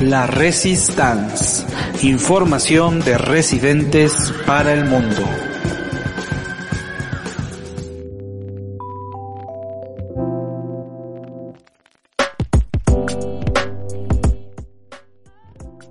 La 0.00 0.26
Resistance. 0.26 1.66
Información 2.08 3.00
de 3.00 3.18
residentes 3.18 4.32
para 4.46 4.72
el 4.72 4.86
mundo. 4.86 5.22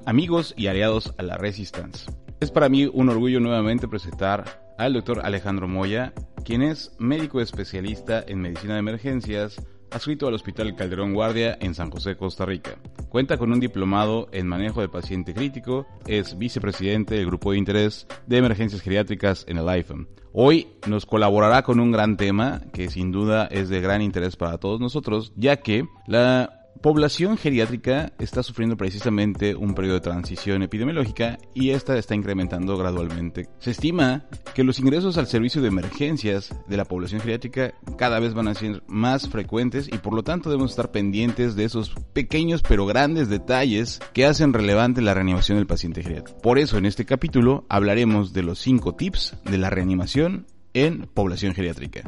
Amigos 0.07 0.55
y 0.57 0.65
aliados 0.65 1.13
a 1.19 1.21
la 1.21 1.37
Resistance. 1.37 2.11
Es 2.39 2.49
para 2.49 2.67
mí 2.67 2.89
un 2.91 3.09
orgullo 3.09 3.39
nuevamente 3.39 3.87
presentar 3.87 4.73
al 4.79 4.93
doctor 4.93 5.21
Alejandro 5.23 5.67
Moya, 5.67 6.13
quien 6.43 6.63
es 6.63 6.95
médico 6.97 7.41
especialista 7.41 8.23
en 8.27 8.41
medicina 8.41 8.73
de 8.73 8.79
emergencias, 8.79 9.61
adscrito 9.91 10.27
al 10.27 10.33
Hospital 10.33 10.75
Calderón 10.75 11.13
Guardia 11.13 11.57
en 11.59 11.73
San 11.73 11.89
José, 11.89 12.15
Costa 12.15 12.45
Rica. 12.45 12.77
Cuenta 13.09 13.37
con 13.37 13.51
un 13.51 13.59
diplomado 13.59 14.27
en 14.31 14.47
manejo 14.47 14.81
de 14.81 14.89
paciente 14.89 15.33
crítico, 15.33 15.87
es 16.05 16.37
vicepresidente 16.37 17.15
del 17.15 17.25
Grupo 17.25 17.51
de 17.51 17.57
Interés 17.57 18.07
de 18.27 18.37
Emergencias 18.37 18.81
Geriátricas 18.81 19.45
en 19.47 19.57
el 19.57 19.79
IFEM. 19.79 20.07
Hoy 20.31 20.67
nos 20.87 21.05
colaborará 21.05 21.63
con 21.63 21.79
un 21.79 21.91
gran 21.91 22.15
tema 22.15 22.61
que 22.71 22.89
sin 22.89 23.11
duda 23.11 23.47
es 23.47 23.69
de 23.69 23.81
gran 23.81 24.01
interés 24.01 24.35
para 24.35 24.59
todos 24.59 24.79
nosotros, 24.79 25.33
ya 25.35 25.57
que 25.57 25.87
la 26.05 26.58
población 26.81 27.37
geriátrica 27.37 28.13
está 28.19 28.43
sufriendo 28.43 28.77
precisamente 28.77 29.55
un 29.55 29.75
periodo 29.75 29.95
de 29.95 30.01
transición 30.01 30.63
epidemiológica 30.63 31.37
y 31.53 31.71
esta 31.71 31.97
está 31.97 32.15
incrementando 32.15 32.77
gradualmente. 32.77 33.49
Se 33.59 33.71
estima 33.71 34.25
que 34.55 34.63
los 34.63 34.79
ingresos 34.79 35.17
al 35.17 35.27
servicio 35.27 35.61
de 35.61 35.67
emergencias 35.67 36.55
de 36.67 36.77
la 36.77 36.85
población 36.85 37.21
geriátrica 37.21 37.73
cada 37.97 38.19
vez 38.19 38.33
van 38.33 38.47
a 38.47 38.55
ser 38.55 38.83
más 38.87 39.27
frecuentes 39.29 39.87
y 39.87 39.97
por 39.97 40.13
lo 40.13 40.23
tanto 40.23 40.49
debemos 40.49 40.71
estar 40.71 40.91
pendientes 40.91 41.55
de 41.55 41.65
esos 41.65 41.93
pequeños 42.13 42.61
pero 42.61 42.85
grandes 42.85 43.29
detalles 43.29 43.99
que 44.13 44.25
hacen 44.25 44.53
relevante 44.53 45.01
la 45.01 45.13
reanimación 45.13 45.57
del 45.57 45.67
paciente 45.67 46.03
geriátrico. 46.03 46.39
Por 46.41 46.59
eso 46.59 46.77
en 46.77 46.85
este 46.85 47.05
capítulo 47.05 47.65
hablaremos 47.69 48.33
de 48.33 48.43
los 48.43 48.59
5 48.59 48.95
tips 48.95 49.37
de 49.43 49.57
la 49.57 49.69
reanimación 49.69 50.47
en 50.73 51.07
población 51.13 51.53
geriátrica. 51.53 52.03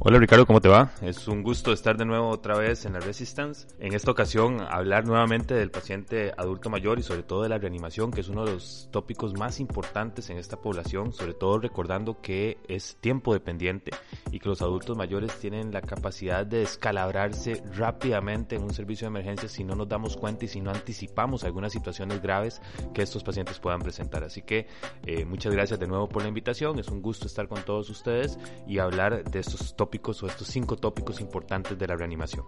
Hola 0.00 0.18
Ricardo, 0.18 0.46
¿cómo 0.46 0.60
te 0.60 0.68
va? 0.68 0.90
Es 1.00 1.28
un 1.28 1.44
gusto 1.44 1.72
estar 1.72 1.96
de 1.96 2.04
nuevo 2.04 2.28
otra 2.28 2.58
vez 2.58 2.86
en 2.86 2.94
la 2.94 3.00
Resistance. 3.00 3.68
En 3.78 3.92
esta 3.92 4.10
ocasión 4.10 4.60
hablar 4.60 5.06
nuevamente 5.06 5.54
del 5.54 5.70
paciente 5.70 6.32
adulto 6.36 6.70
mayor 6.70 6.98
y 6.98 7.04
sobre 7.04 7.22
todo 7.22 7.42
de 7.42 7.48
la 7.48 7.58
reanimación, 7.58 8.10
que 8.10 8.22
es 8.22 8.28
uno 8.28 8.44
de 8.44 8.52
los 8.52 8.88
tópicos 8.90 9.34
más 9.34 9.60
importantes 9.60 10.28
en 10.30 10.38
esta 10.38 10.56
población, 10.56 11.12
sobre 11.12 11.34
todo 11.34 11.58
recordando 11.58 12.20
que 12.20 12.58
es 12.66 12.96
tiempo 12.96 13.32
dependiente 13.32 13.92
y 14.32 14.40
que 14.40 14.48
los 14.48 14.60
adultos 14.60 14.96
mayores 14.96 15.38
tienen 15.38 15.72
la 15.72 15.82
capacidad 15.82 16.44
de 16.44 16.60
descalabrarse 16.60 17.62
rápidamente 17.76 18.56
en 18.56 18.64
un 18.64 18.74
servicio 18.74 19.04
de 19.04 19.10
emergencia 19.10 19.48
si 19.48 19.62
no 19.62 19.76
nos 19.76 19.88
damos 19.88 20.16
cuenta 20.16 20.46
y 20.46 20.48
si 20.48 20.60
no 20.60 20.70
anticipamos 20.70 21.44
algunas 21.44 21.72
situaciones 21.72 22.20
graves 22.20 22.60
que 22.92 23.02
estos 23.02 23.22
pacientes 23.22 23.60
puedan 23.60 23.80
presentar. 23.80 24.24
Así 24.24 24.42
que 24.42 24.66
eh, 25.06 25.24
muchas 25.26 25.52
gracias 25.52 25.78
de 25.78 25.86
nuevo 25.86 26.08
por 26.08 26.22
la 26.22 26.28
invitación, 26.28 26.80
es 26.80 26.88
un 26.88 27.02
gusto 27.02 27.26
estar 27.26 27.46
con 27.46 27.62
todos 27.62 27.88
ustedes 27.88 28.36
y 28.66 28.78
hablar 28.78 29.22
de 29.22 29.38
estos 29.38 29.76
tópicos 29.76 29.81
o 30.22 30.26
estos 30.26 30.48
cinco 30.48 30.76
tópicos 30.76 31.20
importantes 31.20 31.78
de 31.78 31.86
la 31.86 31.96
reanimación. 31.96 32.44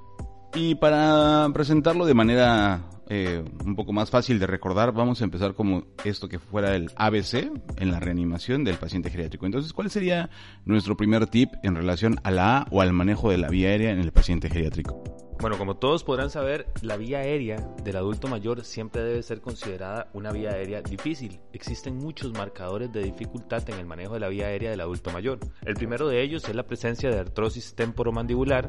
Y 0.54 0.76
para 0.76 1.48
presentarlo 1.52 2.06
de 2.06 2.14
manera 2.14 2.88
eh, 3.08 3.44
un 3.64 3.76
poco 3.76 3.92
más 3.92 4.10
fácil 4.10 4.38
de 4.38 4.46
recordar, 4.46 4.92
vamos 4.92 5.20
a 5.20 5.24
empezar 5.24 5.54
como 5.54 5.84
esto 6.04 6.28
que 6.28 6.38
fuera 6.38 6.74
el 6.74 6.90
ABC 6.96 7.50
en 7.76 7.90
la 7.90 8.00
reanimación 8.00 8.64
del 8.64 8.76
paciente 8.76 9.10
geriátrico. 9.10 9.46
Entonces, 9.46 9.72
¿cuál 9.72 9.90
sería 9.90 10.30
nuestro 10.64 10.96
primer 10.96 11.26
tip 11.26 11.50
en 11.62 11.74
relación 11.74 12.18
a 12.22 12.30
la 12.30 12.58
A 12.58 12.66
o 12.70 12.80
al 12.80 12.92
manejo 12.92 13.30
de 13.30 13.38
la 13.38 13.48
vía 13.48 13.68
aérea 13.68 13.90
en 13.90 14.00
el 14.00 14.12
paciente 14.12 14.48
geriátrico? 14.48 15.02
Bueno, 15.40 15.58
como 15.58 15.76
todos 15.76 16.04
podrán 16.04 16.30
saber, 16.30 16.66
la 16.80 16.96
vía 16.96 17.18
aérea 17.18 17.56
del 17.82 17.96
adulto 17.96 18.28
mayor 18.28 18.64
siempre 18.64 19.02
debe 19.02 19.22
ser 19.22 19.40
considerada 19.40 20.08
una 20.14 20.32
vía 20.32 20.52
aérea 20.52 20.80
difícil. 20.80 21.40
Existen 21.52 21.96
muchos 21.96 22.32
marcadores 22.32 22.92
de 22.92 23.02
dificultad 23.02 23.68
en 23.68 23.78
el 23.78 23.84
manejo 23.84 24.14
de 24.14 24.20
la 24.20 24.28
vía 24.28 24.46
aérea 24.46 24.70
del 24.70 24.80
adulto 24.80 25.10
mayor. 25.10 25.40
El 25.66 25.74
primero 25.74 26.08
de 26.08 26.22
ellos 26.22 26.48
es 26.48 26.54
la 26.54 26.66
presencia 26.66 27.10
de 27.10 27.18
artrosis 27.18 27.74
temporomandibular. 27.74 28.68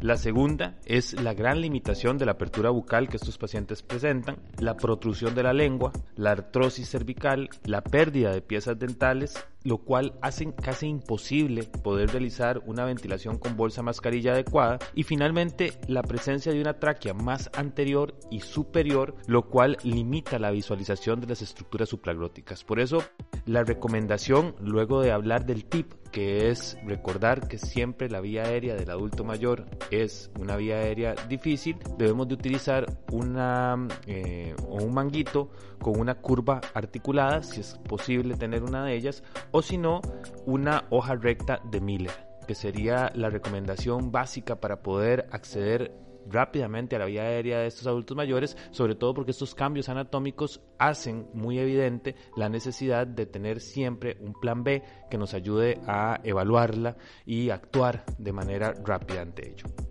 La 0.00 0.16
segunda 0.16 0.78
es 0.86 1.20
la 1.20 1.34
gran 1.34 1.60
limitación 1.60 2.16
de 2.16 2.26
la 2.26 2.32
apertura 2.32 2.70
bucal 2.70 3.08
que 3.08 3.16
estos 3.16 3.36
pacientes 3.36 3.57
presentan, 3.66 4.36
la 4.58 4.76
protrusión 4.76 5.34
de 5.34 5.42
la 5.42 5.52
lengua, 5.52 5.92
la 6.16 6.32
artrosis 6.32 6.88
cervical, 6.88 7.48
la 7.64 7.82
pérdida 7.82 8.32
de 8.32 8.42
piezas 8.42 8.78
dentales 8.78 9.44
lo 9.64 9.78
cual 9.78 10.14
hace 10.22 10.52
casi 10.54 10.86
imposible 10.86 11.64
poder 11.64 12.10
realizar 12.10 12.62
una 12.66 12.84
ventilación 12.84 13.38
con 13.38 13.56
bolsa 13.56 13.82
mascarilla 13.82 14.32
adecuada 14.32 14.78
y 14.94 15.02
finalmente 15.02 15.72
la 15.86 16.02
presencia 16.02 16.52
de 16.52 16.60
una 16.60 16.78
tráquea 16.78 17.14
más 17.14 17.50
anterior 17.54 18.14
y 18.30 18.40
superior, 18.40 19.16
lo 19.26 19.48
cual 19.48 19.76
limita 19.82 20.38
la 20.38 20.50
visualización 20.50 21.20
de 21.20 21.26
las 21.26 21.42
estructuras 21.42 21.90
supraglóticas. 21.90 22.64
Por 22.64 22.80
eso, 22.80 23.02
la 23.46 23.64
recomendación, 23.64 24.54
luego 24.60 25.02
de 25.02 25.12
hablar 25.12 25.44
del 25.44 25.64
tip, 25.64 25.92
que 26.12 26.50
es 26.50 26.76
recordar 26.84 27.48
que 27.48 27.58
siempre 27.58 28.08
la 28.08 28.20
vía 28.20 28.44
aérea 28.44 28.74
del 28.74 28.90
adulto 28.90 29.24
mayor 29.24 29.66
es 29.90 30.30
una 30.38 30.56
vía 30.56 30.76
aérea 30.76 31.14
difícil, 31.28 31.78
debemos 31.96 32.28
de 32.28 32.34
utilizar 32.34 32.86
una 33.12 33.88
eh, 34.06 34.54
un 34.68 34.92
manguito 34.92 35.50
con 35.80 35.98
una 35.98 36.16
curva 36.16 36.60
articulada, 36.74 37.42
si 37.42 37.60
es 37.60 37.78
posible 37.88 38.36
tener 38.36 38.62
una 38.62 38.84
de 38.84 38.94
ellas, 38.94 39.22
o 39.50 39.62
si 39.62 39.78
no, 39.78 40.00
una 40.46 40.84
hoja 40.90 41.14
recta 41.14 41.60
de 41.70 41.80
Miller, 41.80 42.12
que 42.46 42.54
sería 42.54 43.10
la 43.14 43.30
recomendación 43.30 44.10
básica 44.10 44.56
para 44.56 44.82
poder 44.82 45.26
acceder 45.30 45.92
rápidamente 46.30 46.96
a 46.96 46.98
la 46.98 47.06
vía 47.06 47.22
aérea 47.22 47.60
de 47.60 47.66
estos 47.66 47.86
adultos 47.86 48.16
mayores, 48.16 48.56
sobre 48.70 48.94
todo 48.94 49.14
porque 49.14 49.30
estos 49.30 49.54
cambios 49.54 49.88
anatómicos 49.88 50.60
hacen 50.78 51.28
muy 51.34 51.58
evidente 51.58 52.14
la 52.36 52.48
necesidad 52.48 53.06
de 53.06 53.26
tener 53.26 53.60
siempre 53.60 54.16
un 54.20 54.32
plan 54.34 54.62
B 54.62 54.82
que 55.10 55.18
nos 55.18 55.34
ayude 55.34 55.80
a 55.86 56.20
evaluarla 56.22 56.96
y 57.26 57.50
actuar 57.50 58.04
de 58.18 58.32
manera 58.32 58.74
rápida 58.84 59.22
ante 59.22 59.50
ello 59.50 59.87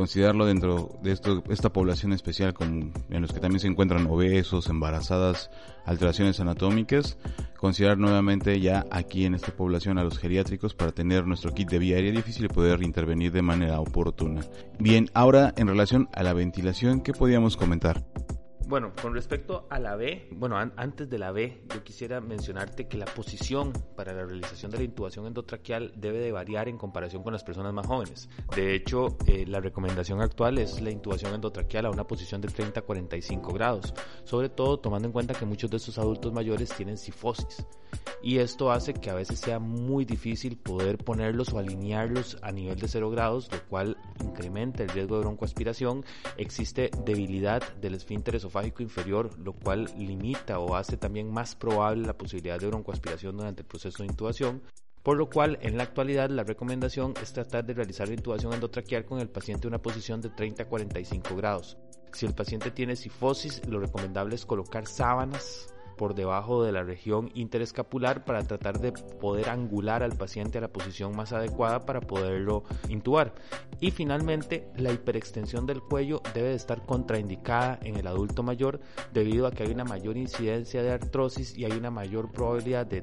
considerarlo 0.00 0.46
dentro 0.46 0.98
de 1.02 1.12
esto, 1.12 1.44
esta 1.50 1.74
población 1.74 2.14
especial 2.14 2.54
como 2.54 2.90
en 3.10 3.20
los 3.20 3.34
que 3.34 3.38
también 3.38 3.60
se 3.60 3.66
encuentran 3.66 4.06
obesos, 4.06 4.70
embarazadas, 4.70 5.50
alteraciones 5.84 6.40
anatómicas, 6.40 7.18
considerar 7.58 7.98
nuevamente 7.98 8.58
ya 8.60 8.86
aquí 8.90 9.26
en 9.26 9.34
esta 9.34 9.52
población 9.52 9.98
a 9.98 10.02
los 10.02 10.18
geriátricos 10.18 10.72
para 10.72 10.92
tener 10.92 11.26
nuestro 11.26 11.52
kit 11.52 11.68
de 11.68 11.78
vía 11.78 11.96
aérea 11.96 12.12
difícil 12.12 12.46
y 12.46 12.48
poder 12.48 12.82
intervenir 12.82 13.30
de 13.30 13.42
manera 13.42 13.78
oportuna. 13.78 14.40
Bien, 14.78 15.10
ahora 15.12 15.52
en 15.58 15.66
relación 15.66 16.08
a 16.14 16.22
la 16.22 16.32
ventilación, 16.32 17.02
¿qué 17.02 17.12
podíamos 17.12 17.58
comentar? 17.58 18.02
Bueno, 18.70 18.92
con 19.02 19.14
respecto 19.14 19.66
a 19.68 19.80
la 19.80 19.96
B, 19.96 20.28
bueno, 20.30 20.56
antes 20.56 21.10
de 21.10 21.18
la 21.18 21.32
B, 21.32 21.64
yo 21.74 21.82
quisiera 21.82 22.20
mencionarte 22.20 22.86
que 22.86 22.98
la 22.98 23.04
posición 23.04 23.72
para 23.96 24.12
la 24.12 24.24
realización 24.24 24.70
de 24.70 24.78
la 24.78 24.84
intubación 24.84 25.26
endotraqueal 25.26 25.92
debe 25.96 26.20
de 26.20 26.30
variar 26.30 26.68
en 26.68 26.78
comparación 26.78 27.24
con 27.24 27.32
las 27.32 27.42
personas 27.42 27.74
más 27.74 27.88
jóvenes. 27.88 28.28
De 28.54 28.76
hecho, 28.76 29.18
eh, 29.26 29.44
la 29.44 29.58
recomendación 29.58 30.20
actual 30.20 30.58
es 30.58 30.80
la 30.80 30.92
intubación 30.92 31.34
endotraqueal 31.34 31.86
a 31.86 31.90
una 31.90 32.06
posición 32.06 32.40
de 32.40 32.46
30 32.46 32.78
a 32.78 32.82
45 32.84 33.52
grados, 33.52 33.92
sobre 34.22 34.50
todo 34.50 34.78
tomando 34.78 35.08
en 35.08 35.12
cuenta 35.12 35.34
que 35.34 35.46
muchos 35.46 35.68
de 35.68 35.78
estos 35.78 35.98
adultos 35.98 36.32
mayores 36.32 36.72
tienen 36.72 36.96
sifosis 36.96 37.66
y 38.22 38.38
esto 38.38 38.70
hace 38.70 38.94
que 38.94 39.10
a 39.10 39.14
veces 39.14 39.40
sea 39.40 39.58
muy 39.58 40.04
difícil 40.04 40.56
poder 40.56 40.98
ponerlos 40.98 41.52
o 41.52 41.58
alinearlos 41.58 42.36
a 42.42 42.52
nivel 42.52 42.78
de 42.78 42.86
0 42.86 43.10
grados, 43.10 43.48
lo 43.50 43.64
cual 43.64 43.96
incrementa 44.22 44.82
el 44.82 44.90
riesgo 44.90 45.16
de 45.16 45.22
broncoaspiración. 45.22 46.04
Existe 46.36 46.90
debilidad 47.04 47.62
del 47.80 47.94
esfínter 47.94 48.36
esofágico 48.36 48.59
inferior, 48.78 49.30
lo 49.38 49.52
cual 49.52 49.90
limita 49.96 50.58
o 50.58 50.76
hace 50.76 50.96
también 50.96 51.32
más 51.32 51.54
probable 51.54 52.06
la 52.06 52.16
posibilidad 52.16 52.58
de 52.58 52.66
broncoaspiración 52.66 53.36
durante 53.36 53.62
el 53.62 53.68
proceso 53.68 54.02
de 54.02 54.08
intubación. 54.08 54.62
Por 55.02 55.16
lo 55.16 55.30
cual, 55.30 55.58
en 55.62 55.76
la 55.76 55.84
actualidad, 55.84 56.28
la 56.28 56.44
recomendación 56.44 57.14
es 57.22 57.32
tratar 57.32 57.64
de 57.64 57.74
realizar 57.74 58.08
la 58.08 58.14
intubación 58.14 58.52
endotraqueal 58.52 59.06
con 59.06 59.18
el 59.18 59.30
paciente 59.30 59.66
en 59.66 59.74
una 59.74 59.82
posición 59.82 60.20
de 60.20 60.30
30 60.30 60.64
a 60.64 60.66
45 60.66 61.36
grados. 61.36 61.78
Si 62.12 62.26
el 62.26 62.34
paciente 62.34 62.70
tiene 62.70 62.96
sifosis, 62.96 63.66
lo 63.66 63.80
recomendable 63.80 64.34
es 64.34 64.44
colocar 64.44 64.86
sábanas 64.86 65.74
por 66.00 66.14
debajo 66.14 66.64
de 66.64 66.72
la 66.72 66.82
región 66.82 67.30
interescapular 67.34 68.24
para 68.24 68.42
tratar 68.44 68.80
de 68.80 68.92
poder 68.92 69.50
angular 69.50 70.02
al 70.02 70.16
paciente 70.16 70.56
a 70.56 70.62
la 70.62 70.72
posición 70.72 71.14
más 71.14 71.34
adecuada 71.34 71.84
para 71.84 72.00
poderlo 72.00 72.64
intubar. 72.88 73.34
Y 73.80 73.90
finalmente, 73.90 74.66
la 74.78 74.94
hiperextensión 74.94 75.66
del 75.66 75.82
cuello 75.82 76.22
debe 76.32 76.48
de 76.48 76.54
estar 76.54 76.86
contraindicada 76.86 77.78
en 77.82 77.96
el 77.96 78.06
adulto 78.06 78.42
mayor 78.42 78.80
debido 79.12 79.46
a 79.46 79.50
que 79.50 79.64
hay 79.64 79.72
una 79.72 79.84
mayor 79.84 80.16
incidencia 80.16 80.82
de 80.82 80.90
artrosis 80.90 81.54
y 81.54 81.66
hay 81.66 81.72
una 81.72 81.90
mayor 81.90 82.32
probabilidad 82.32 82.86
de, 82.86 83.02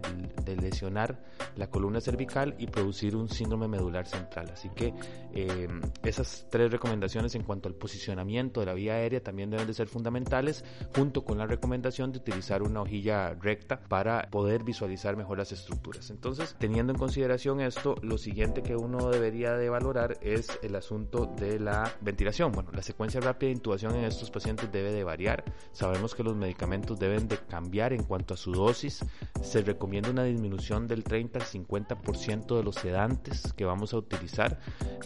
lesionar 0.60 1.24
la 1.56 1.70
columna 1.70 2.02
cervical 2.02 2.56
y 2.58 2.66
producir 2.66 3.16
un 3.16 3.30
síndrome 3.30 3.68
medular 3.68 4.08
central. 4.08 4.50
Así 4.52 4.70
que 4.70 4.96
eh, 5.34 5.68
esas 6.02 6.48
tres 6.50 6.72
recomendaciones 6.72 7.36
en 7.36 7.44
cuanto 7.44 7.70
al 7.70 7.76
posicionamiento 7.76 8.60
de 8.60 8.66
la 8.66 8.74
vía 8.74 8.94
aérea 8.96 9.22
también 9.22 9.52
deben 9.52 9.68
de 9.68 9.76
ser 9.76 9.88
fundamentales 9.88 10.66
junto 10.96 11.24
con 11.24 11.38
la 11.38 11.46
recomendación 11.46 12.12
de 12.12 12.18
utilizar 12.18 12.64
una 12.64 12.87
hojilla 12.88 13.34
recta 13.34 13.80
para 13.80 14.30
poder 14.32 14.64
visualizar 14.64 15.16
mejor 15.16 15.38
las 15.38 15.52
estructuras. 15.52 16.10
Entonces, 16.10 16.56
teniendo 16.58 16.94
en 16.94 17.00
consideración 17.00 17.60
esto, 17.60 17.96
lo 18.02 18.18
siguiente 18.18 18.64
que 18.64 18.76
uno 18.76 19.10
debería 19.10 19.54
de 19.54 19.70
valorar 19.70 20.18
es 20.22 20.58
el 20.64 20.76
asunto 20.76 21.26
de 21.38 21.60
la 21.60 21.92
ventilación. 22.02 22.52
Bueno, 22.52 22.72
la 22.72 22.82
secuencia 22.82 23.20
rápida 23.20 23.50
de 23.50 23.56
intubación 23.56 23.96
en 23.96 24.06
estos 24.06 24.32
pacientes 24.32 24.72
debe 24.72 24.92
de 24.92 25.04
variar. 25.04 25.44
Sabemos 25.72 26.16
que 26.16 26.24
los 26.24 26.36
medicamentos 26.36 26.98
deben 26.98 27.28
de 27.28 27.38
cambiar 27.38 27.94
en 27.94 28.04
cuanto 28.04 28.34
a 28.34 28.38
su 28.38 28.52
dosis. 28.52 29.06
Se 29.42 29.62
recomienda 29.62 30.10
una 30.10 30.24
disminución 30.24 30.88
del 30.88 31.04
30 31.04 31.40
al 31.40 31.46
50% 31.46 32.58
de 32.58 32.64
los 32.64 32.76
sedantes 32.76 33.54
que 33.54 33.66
vamos 33.66 33.94
a 33.94 33.98
utilizar. 33.98 34.60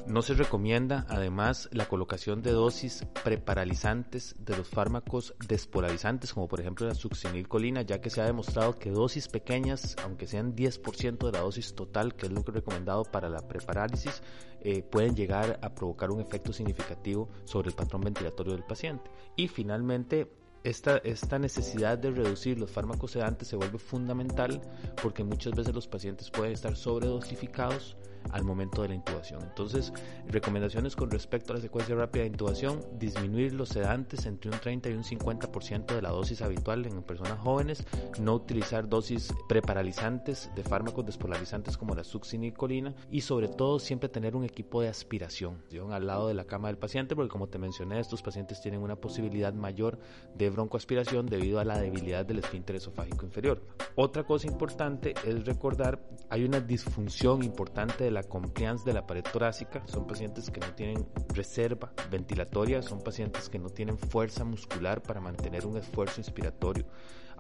No 0.06 0.22
se 0.22 0.36
recomienda 0.36 1.06
además 1.10 1.70
la 1.72 1.88
colocación 1.88 2.42
de 2.42 2.52
dosis 2.52 3.06
preparalizantes 3.24 4.36
de 4.40 4.58
los 4.58 4.70
fármacos 4.70 5.34
despolarizantes, 5.48 6.34
como 6.34 6.48
por 6.48 6.60
ejemplo 6.60 6.88
la 6.88 6.96
succinilcolina, 6.96 7.71
ya 7.80 8.02
que 8.02 8.10
se 8.10 8.20
ha 8.20 8.26
demostrado 8.26 8.78
que 8.78 8.92
dosis 8.92 9.30
pequeñas, 9.30 9.96
aunque 10.04 10.28
sean 10.28 10.54
10% 10.54 11.26
de 11.26 11.32
la 11.32 11.40
dosis 11.40 11.74
total, 11.74 12.14
que 12.16 12.26
es 12.26 12.32
lo 12.34 12.44
que 12.44 12.52
recomendado 12.52 13.06
para 13.06 13.30
la 13.30 13.48
preparálisis, 13.48 14.22
eh, 14.60 14.84
pueden 14.84 15.16
llegar 15.16 15.58
a 15.62 15.74
provocar 15.74 16.12
un 16.12 16.20
efecto 16.20 16.52
significativo 16.52 17.30
sobre 17.46 17.70
el 17.70 17.76
patrón 17.76 18.02
ventilatorio 18.02 18.52
del 18.52 18.66
paciente. 18.66 19.10
Y 19.38 19.48
finalmente, 19.48 20.30
esta, 20.66 20.98
esta, 20.98 21.40
necesidad 21.40 21.98
de 21.98 22.12
reducir 22.12 22.60
los 22.60 22.70
fármacos 22.70 23.12
sedantes 23.12 23.48
se 23.48 23.56
vuelve 23.56 23.80
fundamental 23.80 24.62
porque 25.02 25.24
muchas 25.24 25.56
veces 25.56 25.74
los 25.74 25.88
pacientes 25.88 26.30
pueden 26.30 26.52
estar 26.52 26.76
sobredosificados 26.76 27.96
al 28.32 28.44
momento 28.44 28.82
de 28.82 28.90
la 28.90 28.96
intubación. 28.96 29.42
Entonces, 29.44 29.92
recomendaciones 30.28 30.96
con 30.96 31.10
respecto 31.10 31.54
a 31.54 31.56
la 31.56 31.62
secuencia 31.62 31.96
rápida 31.96 32.24
de 32.24 32.30
intubación, 32.30 32.82
disminuir 32.98 33.54
los 33.54 33.70
sedantes 33.70 34.26
entre 34.26 34.52
un 34.52 34.60
30 34.60 34.90
y 34.90 34.94
un 34.94 35.04
50% 35.04 35.96
de 35.96 36.02
la 36.02 36.10
dosis 36.10 36.42
habitual 36.42 36.86
en 36.86 37.02
personas 37.04 37.40
jóvenes, 37.40 37.84
no 38.20 38.36
utilizar 38.36 38.88
dosis 38.88 39.34
preparalizantes 39.50 40.50
de 40.56 40.64
fármacos 40.64 41.06
despolarizantes 41.06 41.78
como 41.78 41.96
la 41.96 42.04
succinilcolina 42.04 42.94
y 43.10 43.22
sobre 43.22 43.48
todo 43.48 43.80
siempre 43.80 44.10
tener 44.10 44.36
un 44.36 44.44
equipo 44.44 44.82
de 44.82 44.90
aspiración 44.90 45.62
al 45.92 46.08
lado 46.08 46.28
de 46.28 46.34
la 46.34 46.46
cama 46.46 46.68
del 46.68 46.78
paciente 46.78 47.16
porque 47.16 47.30
como 47.30 47.48
te 47.48 47.58
mencioné, 47.58 48.00
estos 48.00 48.22
pacientes 48.22 48.62
tienen 48.62 48.82
una 48.82 48.96
posibilidad 48.96 49.54
mayor 49.54 50.00
de 50.36 50.50
broncoaspiración 50.50 51.26
debido 51.26 51.60
a 51.60 51.66
la 51.66 51.80
debilidad 51.80 52.26
del 52.26 52.40
esfínter 52.40 52.76
esofágico 52.76 53.26
inferior. 53.26 53.62
Otra 53.96 54.24
cosa 54.24 54.48
importante 54.48 55.14
es 55.26 55.46
recordar, 55.46 56.02
hay 56.30 56.44
una 56.44 56.60
disfunción 56.60 57.44
importante 57.44 58.11
la 58.12 58.24
compliance 58.24 58.86
de 58.86 58.94
la 58.94 59.08
pared 59.08 59.24
torácica, 59.24 59.82
son 59.88 60.06
pacientes 60.06 60.50
que 60.50 60.60
no 60.60 60.74
tienen 60.74 61.08
reserva 61.34 61.92
ventilatoria, 62.10 62.82
son 62.82 63.02
pacientes 63.02 63.50
que 63.50 63.60
no 63.60 63.70
tienen 63.70 63.98
fuerza 63.98 64.44
muscular 64.44 65.02
para 65.02 65.22
mantener 65.22 65.66
un 65.66 65.78
esfuerzo 65.78 66.20
inspiratorio. 66.20 66.86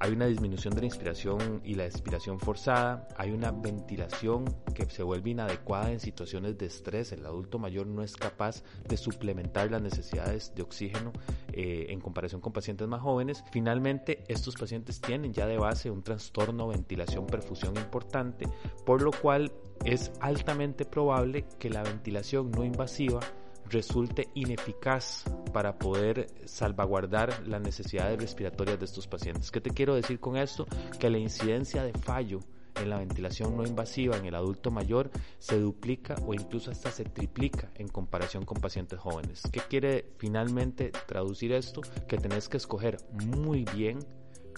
Hay 0.03 0.13
una 0.13 0.25
disminución 0.25 0.73
de 0.73 0.81
la 0.81 0.87
inspiración 0.87 1.61
y 1.63 1.75
la 1.75 1.85
expiración 1.85 2.39
forzada, 2.39 3.07
hay 3.17 3.29
una 3.29 3.51
ventilación 3.51 4.45
que 4.73 4.89
se 4.89 5.03
vuelve 5.03 5.29
inadecuada 5.29 5.91
en 5.91 5.99
situaciones 5.99 6.57
de 6.57 6.65
estrés, 6.65 7.11
el 7.11 7.23
adulto 7.23 7.59
mayor 7.59 7.85
no 7.85 8.01
es 8.01 8.15
capaz 8.15 8.63
de 8.89 8.97
suplementar 8.97 9.69
las 9.69 9.79
necesidades 9.79 10.55
de 10.55 10.63
oxígeno 10.63 11.13
eh, 11.53 11.85
en 11.89 12.01
comparación 12.01 12.41
con 12.41 12.51
pacientes 12.51 12.87
más 12.87 12.99
jóvenes. 12.99 13.43
Finalmente, 13.51 14.23
estos 14.27 14.55
pacientes 14.55 14.99
tienen 14.99 15.33
ya 15.33 15.45
de 15.45 15.59
base 15.59 15.91
un 15.91 16.01
trastorno 16.01 16.69
ventilación-perfusión 16.69 17.77
importante, 17.77 18.47
por 18.83 19.03
lo 19.03 19.11
cual 19.11 19.51
es 19.85 20.11
altamente 20.19 20.83
probable 20.83 21.45
que 21.59 21.69
la 21.69 21.83
ventilación 21.83 22.49
no 22.49 22.63
invasiva 22.63 23.19
resulte 23.71 24.29
ineficaz 24.33 25.23
para 25.53 25.77
poder 25.77 26.27
salvaguardar 26.45 27.47
las 27.47 27.61
necesidades 27.61 28.19
respiratorias 28.19 28.79
de 28.79 28.85
estos 28.85 29.07
pacientes. 29.07 29.51
¿Qué 29.51 29.61
te 29.61 29.71
quiero 29.71 29.95
decir 29.95 30.19
con 30.19 30.37
esto? 30.37 30.67
Que 30.99 31.09
la 31.09 31.17
incidencia 31.17 31.83
de 31.83 31.93
fallo 31.93 32.39
en 32.75 32.89
la 32.89 32.99
ventilación 32.99 33.55
no 33.55 33.65
invasiva 33.65 34.17
en 34.17 34.25
el 34.25 34.35
adulto 34.35 34.71
mayor 34.71 35.11
se 35.39 35.59
duplica 35.59 36.15
o 36.25 36.33
incluso 36.33 36.71
hasta 36.71 36.91
se 36.91 37.03
triplica 37.03 37.71
en 37.75 37.87
comparación 37.87 38.45
con 38.45 38.59
pacientes 38.59 38.99
jóvenes. 38.99 39.41
¿Qué 39.51 39.59
quiere 39.59 40.13
finalmente 40.17 40.91
traducir 41.07 41.51
esto? 41.51 41.81
Que 42.07 42.17
tenés 42.17 42.49
que 42.49 42.57
escoger 42.57 42.97
muy 43.11 43.65
bien 43.75 43.99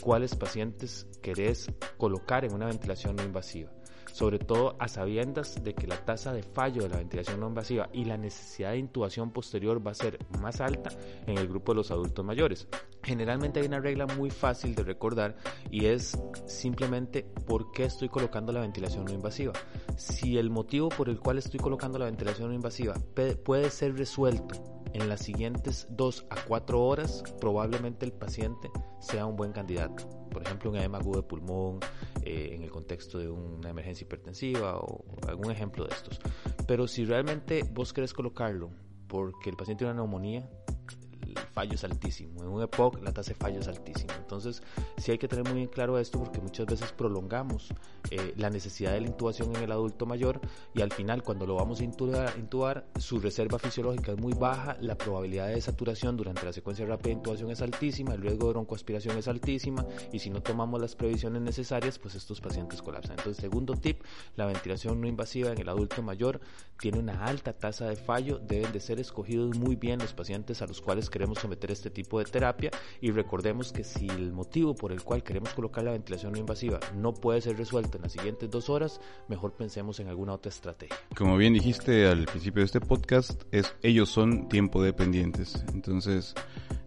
cuáles 0.01 0.35
pacientes 0.35 1.07
querés 1.21 1.71
colocar 1.97 2.45
en 2.45 2.53
una 2.53 2.65
ventilación 2.65 3.15
no 3.15 3.23
invasiva 3.23 3.71
sobre 4.11 4.39
todo 4.39 4.75
a 4.79 4.87
sabiendas 4.87 5.63
de 5.63 5.73
que 5.73 5.87
la 5.87 5.97
tasa 6.03 6.33
de 6.33 6.43
fallo 6.43 6.83
de 6.83 6.89
la 6.89 6.97
ventilación 6.97 7.39
no 7.39 7.47
invasiva 7.47 7.89
y 7.93 8.05
la 8.05 8.17
necesidad 8.17 8.71
de 8.71 8.77
intubación 8.77 9.31
posterior 9.31 9.85
va 9.85 9.91
a 9.91 9.95
ser 9.95 10.19
más 10.39 10.61
alta 10.61 10.91
en 11.25 11.37
el 11.37 11.47
grupo 11.47 11.71
de 11.71 11.77
los 11.77 11.91
adultos 11.91 12.23
mayores. 12.25 12.67
Generalmente 13.01 13.59
hay 13.59 13.67
una 13.67 13.79
regla 13.79 14.05
muy 14.05 14.29
fácil 14.29 14.75
de 14.75 14.83
recordar 14.83 15.35
y 15.69 15.85
es 15.85 16.17
simplemente 16.45 17.23
por 17.45 17.71
qué 17.71 17.85
estoy 17.85 18.09
colocando 18.09 18.51
la 18.51 18.61
ventilación 18.61 19.05
no 19.05 19.13
invasiva. 19.13 19.53
Si 19.97 20.37
el 20.37 20.49
motivo 20.49 20.89
por 20.89 21.09
el 21.09 21.19
cual 21.19 21.37
estoy 21.37 21.59
colocando 21.59 21.99
la 21.99 22.05
ventilación 22.05 22.49
no 22.49 22.55
invasiva 22.55 22.95
puede 23.43 23.69
ser 23.69 23.97
resuelto 23.97 24.83
en 24.93 25.09
las 25.09 25.21
siguientes 25.21 25.87
2 25.89 26.27
a 26.29 26.35
4 26.47 26.81
horas, 26.81 27.23
probablemente 27.39 28.05
el 28.05 28.13
paciente 28.13 28.69
sea 28.99 29.25
un 29.25 29.35
buen 29.35 29.51
candidato. 29.51 30.22
Por 30.33 30.43
ejemplo, 30.43 30.71
un 30.71 30.77
edema 30.77 30.97
agudo 30.97 31.21
de 31.21 31.27
pulmón, 31.27 31.79
eh, 32.23 32.51
en 32.53 32.63
el 32.63 32.71
contexto 32.71 33.19
de 33.19 33.29
una 33.29 33.69
emergencia 33.69 34.05
hipertensiva 34.05 34.77
o 34.77 35.05
algún 35.27 35.51
ejemplo 35.51 35.85
de 35.85 35.93
estos. 35.93 36.19
Pero 36.67 36.87
si 36.87 37.05
realmente 37.05 37.63
vos 37.71 37.93
querés 37.93 38.13
colocarlo 38.13 38.71
porque 39.07 39.49
el 39.49 39.55
paciente 39.55 39.83
tiene 39.83 39.93
una 39.93 40.01
neumonía, 40.01 40.49
el 41.53 41.55
fallo 41.55 41.75
es 41.75 41.83
altísimo. 41.83 42.41
En 42.41 42.49
un 42.49 42.63
EPOC 42.63 43.03
la 43.03 43.11
tasa 43.11 43.29
de 43.29 43.35
fallo 43.35 43.59
es 43.59 43.67
altísima. 43.67 44.15
Entonces, 44.17 44.63
sí 44.97 45.11
hay 45.11 45.17
que 45.19 45.27
tener 45.27 45.47
muy 45.51 45.61
en 45.61 45.67
claro 45.67 45.99
esto 45.99 46.17
porque 46.17 46.41
muchas 46.41 46.65
veces 46.65 46.91
prolongamos 46.91 47.69
eh, 48.09 48.33
la 48.37 48.49
necesidad 48.49 48.93
de 48.93 49.01
la 49.01 49.07
intubación 49.07 49.55
en 49.55 49.63
el 49.63 49.71
adulto 49.71 50.05
mayor 50.05 50.41
y 50.73 50.81
al 50.81 50.91
final 50.91 51.21
cuando 51.21 51.45
lo 51.45 51.55
vamos 51.55 51.79
a 51.79 51.83
intubar, 51.83 52.33
intubar, 52.37 52.85
su 52.97 53.19
reserva 53.19 53.59
fisiológica 53.59 54.13
es 54.13 54.17
muy 54.17 54.33
baja, 54.33 54.77
la 54.81 54.97
probabilidad 54.97 55.47
de 55.47 55.61
saturación 55.61 56.17
durante 56.17 56.43
la 56.43 56.53
secuencia 56.53 56.85
rápida 56.85 57.09
de 57.09 57.17
intubación 57.17 57.51
es 57.51 57.61
altísima, 57.61 58.13
el 58.13 58.21
riesgo 58.21 58.47
de 58.47 58.53
broncoaspiración 58.53 59.17
es 59.17 59.27
altísima 59.27 59.85
y 60.11 60.19
si 60.19 60.29
no 60.29 60.41
tomamos 60.41 60.81
las 60.81 60.95
previsiones 60.95 61.41
necesarias, 61.41 61.99
pues 61.99 62.15
estos 62.15 62.41
pacientes 62.41 62.81
colapsan. 62.81 63.17
Entonces, 63.17 63.37
segundo 63.37 63.75
tip, 63.75 64.01
la 64.35 64.45
ventilación 64.47 64.99
no 64.99 65.07
invasiva 65.07 65.51
en 65.51 65.59
el 65.59 65.69
adulto 65.69 66.01
mayor 66.01 66.41
tiene 66.79 66.99
una 66.99 67.25
alta 67.25 67.53
tasa 67.53 67.87
de 67.87 67.95
fallo, 67.95 68.39
deben 68.39 68.71
de 68.73 68.79
ser 68.79 68.99
escogidos 68.99 69.57
muy 69.57 69.75
bien 69.75 69.99
los 69.99 70.13
pacientes 70.13 70.61
a 70.61 70.67
los 70.67 70.81
cuales 70.81 71.09
queremos 71.09 71.42
someter 71.43 71.71
este 71.71 71.89
tipo 71.89 72.19
de 72.19 72.25
terapia 72.25 72.71
y 73.01 73.11
recordemos 73.11 73.71
que 73.71 73.83
si 73.83 74.07
el 74.07 74.31
motivo 74.31 74.75
por 74.75 74.91
el 74.91 75.03
cual 75.03 75.23
queremos 75.23 75.53
colocar 75.53 75.83
la 75.83 75.91
ventilación 75.91 76.33
no 76.33 76.39
invasiva 76.39 76.79
no 76.95 77.13
puede 77.13 77.41
ser 77.41 77.57
resuelto 77.57 77.97
en 77.97 78.03
las 78.03 78.13
siguientes 78.13 78.49
dos 78.49 78.69
horas, 78.69 78.99
mejor 79.27 79.53
pensemos 79.53 79.99
en 79.99 80.07
alguna 80.07 80.33
otra 80.33 80.49
estrategia. 80.49 80.95
Como 81.15 81.37
bien 81.37 81.53
dijiste 81.53 82.07
al 82.07 82.25
principio 82.25 82.61
de 82.61 82.65
este 82.65 82.81
podcast, 82.81 83.43
es, 83.51 83.73
ellos 83.81 84.09
son 84.09 84.47
tiempo 84.49 84.81
dependientes. 84.81 85.63
Entonces, 85.73 86.33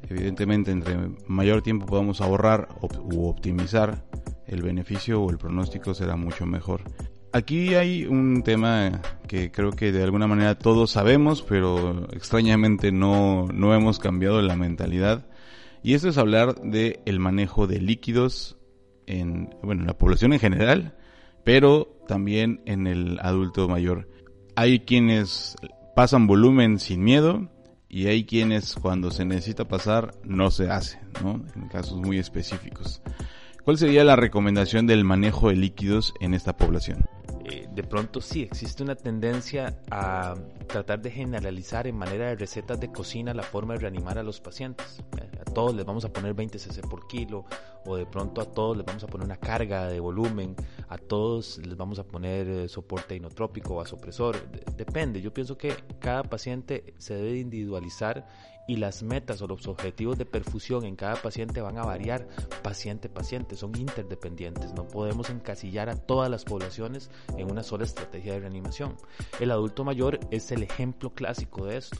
evidentemente, 0.08 0.70
entre 0.70 0.96
mayor 1.26 1.62
tiempo 1.62 1.86
podamos 1.86 2.20
ahorrar 2.20 2.68
u 2.80 3.28
optimizar, 3.28 4.04
el 4.46 4.62
beneficio 4.62 5.22
o 5.22 5.30
el 5.30 5.38
pronóstico 5.38 5.94
será 5.94 6.16
mucho 6.16 6.46
mejor. 6.46 6.82
Aquí 7.36 7.74
hay 7.74 8.06
un 8.06 8.42
tema 8.42 9.02
que 9.28 9.52
creo 9.52 9.72
que 9.72 9.92
de 9.92 10.02
alguna 10.02 10.26
manera 10.26 10.54
todos 10.54 10.92
sabemos, 10.92 11.42
pero 11.42 12.08
extrañamente 12.14 12.92
no, 12.92 13.46
no 13.52 13.74
hemos 13.74 13.98
cambiado 13.98 14.40
la 14.40 14.56
mentalidad. 14.56 15.26
Y 15.82 15.92
esto 15.92 16.08
es 16.08 16.16
hablar 16.16 16.54
el 16.64 17.20
manejo 17.20 17.66
de 17.66 17.78
líquidos 17.78 18.56
en, 19.06 19.50
bueno, 19.62 19.82
en 19.82 19.86
la 19.86 19.98
población 19.98 20.32
en 20.32 20.40
general, 20.40 20.96
pero 21.44 22.00
también 22.08 22.62
en 22.64 22.86
el 22.86 23.18
adulto 23.20 23.68
mayor. 23.68 24.08
Hay 24.54 24.80
quienes 24.80 25.56
pasan 25.94 26.26
volumen 26.26 26.78
sin 26.78 27.04
miedo 27.04 27.50
y 27.86 28.06
hay 28.06 28.24
quienes 28.24 28.76
cuando 28.76 29.10
se 29.10 29.26
necesita 29.26 29.68
pasar 29.68 30.12
no 30.24 30.50
se 30.50 30.70
hace, 30.70 30.98
¿no? 31.22 31.44
En 31.54 31.68
casos 31.68 32.00
muy 32.00 32.18
específicos. 32.18 33.02
¿Cuál 33.62 33.76
sería 33.76 34.04
la 34.04 34.16
recomendación 34.16 34.86
del 34.86 35.04
manejo 35.04 35.50
de 35.50 35.56
líquidos 35.56 36.14
en 36.20 36.32
esta 36.32 36.56
población? 36.56 37.04
Eh, 37.48 37.68
de 37.72 37.84
pronto 37.84 38.20
sí 38.20 38.42
existe 38.42 38.82
una 38.82 38.96
tendencia 38.96 39.78
a 39.88 40.34
tratar 40.66 41.00
de 41.00 41.12
generalizar 41.12 41.86
en 41.86 41.96
manera 41.96 42.26
de 42.26 42.34
recetas 42.34 42.80
de 42.80 42.90
cocina 42.90 43.32
la 43.34 43.44
forma 43.44 43.74
de 43.74 43.80
reanimar 43.80 44.18
a 44.18 44.24
los 44.24 44.40
pacientes. 44.40 45.00
Eh, 45.16 45.30
a 45.40 45.44
todos 45.44 45.72
les 45.72 45.84
vamos 45.84 46.04
a 46.04 46.12
poner 46.12 46.34
20 46.34 46.58
cc 46.58 46.80
por 46.88 47.06
kilo 47.06 47.44
o 47.84 47.94
de 47.94 48.04
pronto 48.04 48.40
a 48.40 48.46
todos 48.46 48.76
les 48.76 48.84
vamos 48.84 49.04
a 49.04 49.06
poner 49.06 49.26
una 49.26 49.36
carga 49.36 49.86
de 49.86 50.00
volumen, 50.00 50.56
a 50.88 50.98
todos 50.98 51.58
les 51.58 51.76
vamos 51.76 52.00
a 52.00 52.04
poner 52.04 52.48
eh, 52.48 52.68
soporte 52.68 53.14
inotrópico 53.14 53.74
o 53.74 53.76
vasopresor. 53.76 54.50
Depende, 54.76 55.22
yo 55.22 55.32
pienso 55.32 55.56
que 55.56 55.72
cada 56.00 56.24
paciente 56.24 56.94
se 56.98 57.14
debe 57.14 57.38
individualizar 57.38 58.26
y 58.66 58.76
las 58.76 59.02
metas 59.02 59.40
o 59.42 59.46
los 59.46 59.66
objetivos 59.66 60.18
de 60.18 60.26
perfusión 60.26 60.84
en 60.84 60.96
cada 60.96 61.16
paciente 61.16 61.60
van 61.60 61.78
a 61.78 61.84
variar 61.84 62.26
paciente 62.62 63.08
a 63.08 63.14
paciente, 63.14 63.56
son 63.56 63.76
interdependientes, 63.76 64.72
no 64.74 64.86
podemos 64.86 65.30
encasillar 65.30 65.88
a 65.88 65.96
todas 65.96 66.30
las 66.30 66.44
poblaciones 66.44 67.10
en 67.36 67.50
una 67.50 67.62
sola 67.62 67.84
estrategia 67.84 68.34
de 68.34 68.40
reanimación. 68.40 68.96
El 69.40 69.50
adulto 69.50 69.84
mayor 69.84 70.18
es 70.30 70.50
el 70.52 70.62
ejemplo 70.62 71.14
clásico 71.14 71.66
de 71.66 71.78
esto. 71.78 71.98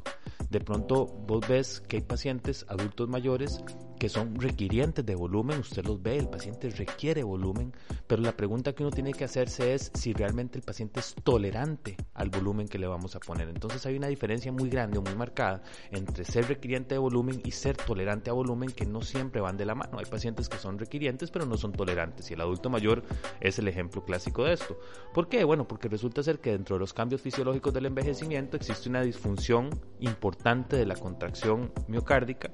De 0.50 0.60
pronto 0.60 1.06
vos 1.06 1.46
ves 1.48 1.80
que 1.80 1.96
hay 1.96 2.02
pacientes 2.02 2.66
adultos 2.68 3.08
mayores 3.08 3.62
que 3.96 4.08
son 4.08 4.36
requirientes 4.36 5.04
de 5.04 5.14
volumen, 5.14 5.60
usted 5.60 5.84
los 5.84 6.02
ve, 6.02 6.18
el 6.18 6.28
paciente 6.28 6.70
requiere 6.70 7.22
volumen, 7.22 7.72
pero 8.06 8.22
la 8.22 8.36
pregunta 8.36 8.74
que 8.74 8.82
uno 8.82 8.90
tiene 8.90 9.12
que 9.12 9.24
hacerse 9.24 9.74
es 9.74 9.90
si 9.94 10.12
realmente 10.12 10.58
el 10.58 10.64
paciente 10.64 11.00
es 11.00 11.14
tolerante 11.22 11.96
al 12.14 12.30
volumen 12.30 12.68
que 12.68 12.78
le 12.78 12.86
vamos 12.86 13.16
a 13.16 13.20
poner. 13.20 13.48
Entonces 13.48 13.84
hay 13.86 13.96
una 13.96 14.08
diferencia 14.08 14.52
muy 14.52 14.68
grande 14.68 14.98
o 14.98 15.02
muy 15.02 15.14
marcada 15.14 15.62
entre 15.90 16.24
ser 16.24 16.48
requiriente 16.48 16.94
de 16.94 16.98
volumen 16.98 17.40
y 17.44 17.50
ser 17.50 17.76
tolerante 17.76 18.30
a 18.30 18.32
volumen 18.32 18.70
que 18.70 18.86
no 18.86 19.02
siempre 19.02 19.40
van 19.40 19.56
de 19.56 19.66
la 19.66 19.74
mano. 19.74 19.98
Hay 19.98 20.06
pacientes 20.06 20.48
que 20.48 20.58
son 20.58 20.78
requirientes 20.78 21.30
pero 21.30 21.46
no 21.46 21.56
son 21.56 21.72
tolerantes 21.72 22.30
y 22.30 22.34
el 22.34 22.40
adulto 22.40 22.70
mayor 22.70 23.02
es 23.40 23.58
el 23.58 23.68
ejemplo 23.68 24.04
clásico 24.04 24.44
de 24.44 24.54
esto. 24.54 24.78
¿Por 25.14 25.28
qué? 25.28 25.44
Bueno, 25.44 25.66
porque 25.66 25.88
resulta 25.88 26.22
ser 26.22 26.40
que 26.40 26.52
dentro 26.52 26.76
de 26.76 26.80
los 26.80 26.92
cambios 26.92 27.20
fisiológicos 27.20 27.72
del 27.72 27.86
envejecimiento 27.86 28.56
existe 28.56 28.88
una 28.88 29.02
disfunción 29.02 29.70
importante 30.00 30.76
de 30.76 30.86
la 30.86 30.94
contracción 30.94 31.72
miocárdica, 31.88 32.50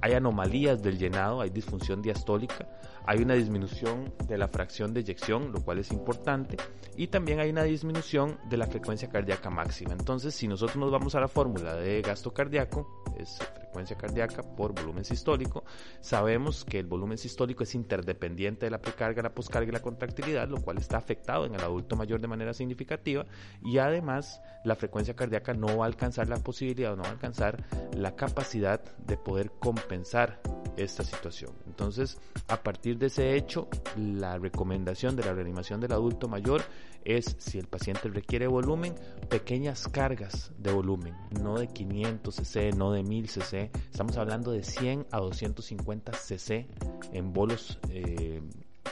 hay 0.00 0.12
anomalías 0.12 0.82
del 0.84 0.98
llenado, 0.98 1.40
hay 1.40 1.50
disfunción 1.50 2.00
diastólica, 2.00 2.68
hay 3.04 3.22
una 3.22 3.34
disminución 3.34 4.14
de 4.28 4.38
la 4.38 4.46
fracción 4.46 4.94
de 4.94 5.00
eyección, 5.00 5.50
lo 5.50 5.64
cual 5.64 5.78
es 5.78 5.90
importante, 5.90 6.56
y 6.96 7.08
también 7.08 7.40
hay 7.40 7.50
una 7.50 7.64
disminución 7.64 8.38
de 8.48 8.56
la 8.56 8.66
frecuencia 8.66 9.08
cardíaca 9.08 9.50
máxima. 9.50 9.92
Entonces, 9.92 10.34
si 10.34 10.46
nosotros 10.46 10.76
nos 10.76 10.92
vamos 10.92 11.14
a 11.14 11.20
la 11.20 11.28
fórmula 11.28 11.74
de 11.74 12.02
gasto 12.02 12.32
cardíaco, 12.32 13.02
es 13.18 13.38
frecuencia 13.74 13.96
cardíaca 13.96 14.44
por 14.44 14.72
volumen 14.72 15.04
sistólico, 15.04 15.64
sabemos 16.00 16.64
que 16.64 16.78
el 16.78 16.86
volumen 16.86 17.18
sistólico 17.18 17.64
es 17.64 17.74
interdependiente 17.74 18.66
de 18.66 18.70
la 18.70 18.80
precarga, 18.80 19.20
la 19.20 19.34
poscarga 19.34 19.68
y 19.68 19.72
la 19.72 19.82
contractilidad, 19.82 20.48
lo 20.48 20.62
cual 20.62 20.78
está 20.78 20.96
afectado 20.96 21.44
en 21.44 21.56
el 21.56 21.60
adulto 21.60 21.96
mayor 21.96 22.20
de 22.20 22.28
manera 22.28 22.54
significativa, 22.54 23.26
y 23.64 23.78
además 23.78 24.40
la 24.64 24.76
frecuencia 24.76 25.16
cardíaca 25.16 25.54
no 25.54 25.78
va 25.78 25.86
a 25.86 25.88
alcanzar 25.88 26.28
la 26.28 26.36
posibilidad 26.36 26.92
o 26.92 26.96
no 26.96 27.02
va 27.02 27.08
a 27.08 27.12
alcanzar 27.12 27.64
la 27.96 28.14
capacidad 28.14 28.80
de 28.98 29.16
poder 29.16 29.50
compensar 29.58 30.40
esta 30.76 31.02
situación. 31.02 31.52
Entonces, 31.66 32.18
a 32.46 32.62
partir 32.62 32.98
de 32.98 33.06
ese 33.06 33.36
hecho, 33.36 33.68
la 33.96 34.38
recomendación 34.38 35.16
de 35.16 35.24
la 35.24 35.32
reanimación 35.32 35.80
del 35.80 35.92
adulto 35.92 36.28
mayor 36.28 36.62
es, 37.04 37.36
si 37.38 37.58
el 37.58 37.66
paciente 37.66 38.08
requiere 38.08 38.46
volumen, 38.46 38.94
pequeñas 39.28 39.88
cargas 39.88 40.52
de 40.58 40.72
volumen, 40.72 41.14
no 41.40 41.58
de 41.58 41.68
500 41.68 42.34
cc, 42.34 42.72
no 42.76 42.92
de 42.92 43.02
1000 43.02 43.28
cc, 43.28 43.70
estamos 43.90 44.16
hablando 44.16 44.52
de 44.52 44.62
100 44.62 45.06
a 45.10 45.18
250 45.18 46.12
cc 46.12 46.66
en 47.12 47.32
bolos 47.32 47.78
eh, 47.90 48.40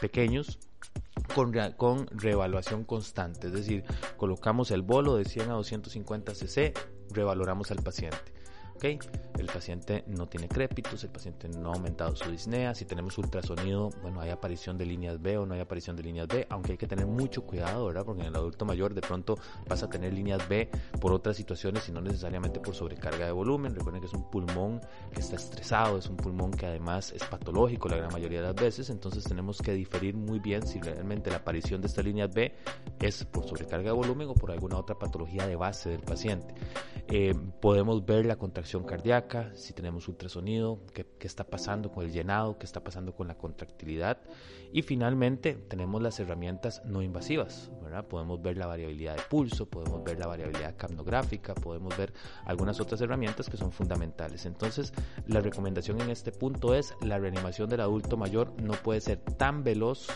pequeños 0.00 0.59
con, 1.35 1.52
con 1.76 2.07
reevaluación 2.09 2.85
constante, 2.85 3.49
es 3.49 3.52
decir, 3.52 3.85
colocamos 4.16 4.71
el 4.71 4.83
bolo 4.83 5.16
de 5.16 5.25
100 5.25 5.50
a 5.50 5.54
250 5.54 6.35
cc, 6.35 6.75
revaloramos 7.11 7.71
al 7.71 7.83
paciente 7.83 8.33
el 9.38 9.46
paciente 9.46 10.04
no 10.06 10.26
tiene 10.26 10.48
crépitos, 10.48 11.02
el 11.04 11.10
paciente 11.10 11.48
no 11.48 11.70
ha 11.70 11.74
aumentado 11.74 12.14
su 12.16 12.30
disnea, 12.30 12.74
si 12.74 12.84
tenemos 12.84 13.16
ultrasonido, 13.18 13.90
bueno, 14.02 14.20
hay 14.20 14.30
aparición 14.30 14.78
de 14.78 14.86
líneas 14.86 15.20
B 15.20 15.38
o 15.38 15.46
no 15.46 15.54
hay 15.54 15.60
aparición 15.60 15.96
de 15.96 16.02
líneas 16.02 16.28
B, 16.28 16.46
aunque 16.50 16.72
hay 16.72 16.78
que 16.78 16.86
tener 16.86 17.06
mucho 17.06 17.42
cuidado, 17.42 17.86
¿verdad? 17.86 18.04
Porque 18.04 18.22
en 18.22 18.28
el 18.28 18.36
adulto 18.36 18.64
mayor 18.64 18.94
de 18.94 19.00
pronto 19.00 19.36
vas 19.68 19.82
a 19.82 19.88
tener 19.88 20.12
líneas 20.12 20.46
B 20.48 20.70
por 21.00 21.12
otras 21.12 21.36
situaciones 21.36 21.88
y 21.88 21.92
no 21.92 22.00
necesariamente 22.00 22.60
por 22.60 22.74
sobrecarga 22.74 23.26
de 23.26 23.32
volumen. 23.32 23.74
Recuerden 23.74 24.00
que 24.00 24.06
es 24.06 24.14
un 24.14 24.30
pulmón 24.30 24.80
que 25.12 25.20
está 25.20 25.36
estresado, 25.36 25.98
es 25.98 26.08
un 26.08 26.16
pulmón 26.16 26.50
que 26.52 26.66
además 26.66 27.12
es 27.12 27.24
patológico 27.24 27.88
la 27.88 27.96
gran 27.96 28.12
mayoría 28.12 28.40
de 28.40 28.46
las 28.48 28.56
veces, 28.56 28.90
entonces 28.90 29.24
tenemos 29.24 29.60
que 29.60 29.72
diferir 29.72 30.14
muy 30.14 30.38
bien 30.38 30.66
si 30.66 30.80
realmente 30.80 31.30
la 31.30 31.36
aparición 31.38 31.80
de 31.80 31.86
estas 31.88 32.04
líneas 32.04 32.32
B 32.32 32.52
es 33.00 33.24
por 33.24 33.44
sobrecarga 33.44 33.90
de 33.90 33.96
volumen 33.96 34.28
o 34.28 34.34
por 34.34 34.50
alguna 34.50 34.76
otra 34.78 34.98
patología 34.98 35.46
de 35.46 35.56
base 35.56 35.90
del 35.90 36.00
paciente. 36.00 36.54
Eh, 37.08 37.34
podemos 37.60 38.04
ver 38.04 38.26
la 38.26 38.36
contracción 38.36 38.84
cardíaca, 38.84 39.21
si 39.54 39.72
tenemos 39.72 40.08
ultrasonido, 40.08 40.80
qué, 40.92 41.06
qué 41.18 41.26
está 41.26 41.44
pasando 41.44 41.90
con 41.90 42.04
el 42.04 42.12
llenado, 42.12 42.58
qué 42.58 42.66
está 42.66 42.82
pasando 42.82 43.14
con 43.14 43.28
la 43.28 43.36
contractilidad. 43.36 44.18
Y 44.72 44.82
finalmente 44.82 45.54
tenemos 45.54 46.00
las 46.02 46.18
herramientas 46.18 46.82
no 46.84 47.02
invasivas. 47.02 47.70
Podemos 48.08 48.40
ver 48.40 48.56
la 48.56 48.66
variabilidad 48.66 49.16
de 49.16 49.22
pulso, 49.28 49.66
podemos 49.66 50.02
ver 50.02 50.18
la 50.18 50.26
variabilidad 50.26 50.74
capnográfica, 50.76 51.54
podemos 51.54 51.94
ver 51.96 52.14
algunas 52.46 52.80
otras 52.80 53.00
herramientas 53.02 53.50
que 53.50 53.58
son 53.58 53.70
fundamentales. 53.70 54.46
Entonces, 54.46 54.94
la 55.26 55.40
recomendación 55.40 56.00
en 56.00 56.08
este 56.08 56.32
punto 56.32 56.74
es 56.74 56.94
la 57.02 57.18
reanimación 57.18 57.68
del 57.68 57.80
adulto 57.80 58.16
mayor 58.16 58.54
no 58.62 58.72
puede 58.72 59.02
ser 59.02 59.18
tan 59.18 59.62
veloz 59.62 60.08